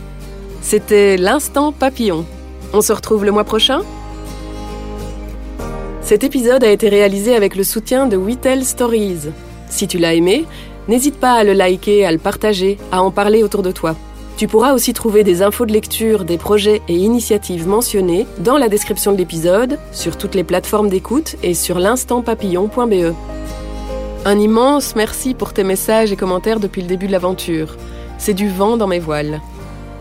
C'était 0.63 1.17
l'instant 1.17 1.71
papillon. 1.71 2.25
On 2.73 2.81
se 2.81 2.93
retrouve 2.93 3.25
le 3.25 3.31
mois 3.31 3.43
prochain 3.43 3.81
cet 6.01 6.23
épisode 6.23 6.63
a 6.63 6.69
été 6.69 6.87
réalisé 6.87 7.35
avec 7.35 7.55
le 7.55 7.63
soutien 7.63 8.05
de 8.05 8.15
Whittle 8.15 8.63
Stories. 8.63 9.31
Si 9.71 9.87
tu 9.87 9.97
l'as 9.97 10.13
aimé, 10.13 10.45
n'hésite 10.87 11.19
pas 11.19 11.33
à 11.33 11.43
le 11.43 11.53
liker, 11.53 12.05
à 12.05 12.11
le 12.11 12.17
partager, 12.17 12.77
à 12.91 13.01
en 13.01 13.11
parler 13.11 13.43
autour 13.43 13.63
de 13.63 13.71
toi. 13.71 13.95
Tu 14.37 14.47
pourras 14.47 14.73
aussi 14.73 14.91
trouver 14.91 15.23
des 15.23 15.41
infos 15.41 15.65
de 15.65 15.71
lecture 15.71 16.25
des 16.25 16.37
projets 16.37 16.81
et 16.89 16.93
initiatives 16.93 17.67
mentionnés 17.67 18.27
dans 18.39 18.57
la 18.57 18.67
description 18.67 19.13
de 19.13 19.17
l'épisode, 19.17 19.79
sur 19.93 20.17
toutes 20.17 20.35
les 20.35 20.43
plateformes 20.43 20.89
d'écoute 20.89 21.37
et 21.41 21.53
sur 21.53 21.79
l'instantpapillon.be. 21.79 23.13
Un 24.25 24.39
immense 24.39 24.95
merci 24.95 25.35
pour 25.35 25.53
tes 25.53 25.63
messages 25.63 26.11
et 26.11 26.17
commentaires 26.17 26.59
depuis 26.59 26.81
le 26.81 26.87
début 26.87 27.07
de 27.07 27.13
l'aventure. 27.13 27.77
C'est 28.17 28.33
du 28.33 28.49
vent 28.49 28.75
dans 28.75 28.87
mes 28.87 28.99
voiles. 28.99 29.39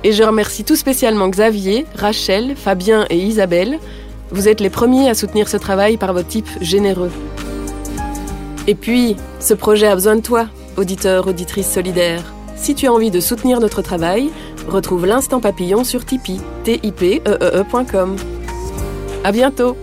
Et 0.03 0.12
je 0.12 0.23
remercie 0.25 0.64
tout 0.64 0.77
spécialement 0.77 1.29
Xavier, 1.29 1.87
Rachel, 1.94 2.57
Fabien 2.57 3.07
et 3.11 3.18
Isabelle. 3.18 3.79
Vous 4.33 4.49
êtes 4.49 4.61
les 4.61 4.70
premiers 4.70 5.09
à 5.09 5.14
soutenir 5.14 5.49
ce 5.49 5.57
travail 5.57 5.97
par 5.97 6.12
votre 6.12 6.29
type 6.29 6.49
généreux. 6.61 7.12
Et 8.66 8.75
puis, 8.75 9.14
ce 9.38 9.55
projet 9.55 9.87
a 9.87 9.94
besoin 9.94 10.16
de 10.16 10.23
toi, 10.23 10.47
auditeur, 10.77 11.29
auditrice 11.29 11.71
solidaire. 11.71 12.35
Si 12.57 12.75
tu 12.75 12.87
as 12.87 12.93
envie 12.93 13.11
de 13.11 13.21
soutenir 13.21 13.61
notre 13.61 13.83
travail, 13.83 14.31
retrouve 14.69 15.07
l'instant 15.07 15.41
papillon 15.41 15.85
sur 15.85 16.05
Tipeee, 16.05 16.41
t 16.65 16.81
i 16.83 16.93
p 16.93 17.23
e, 17.27 17.31
e 17.31 17.65
À 19.25 19.33
bientôt! 19.33 19.77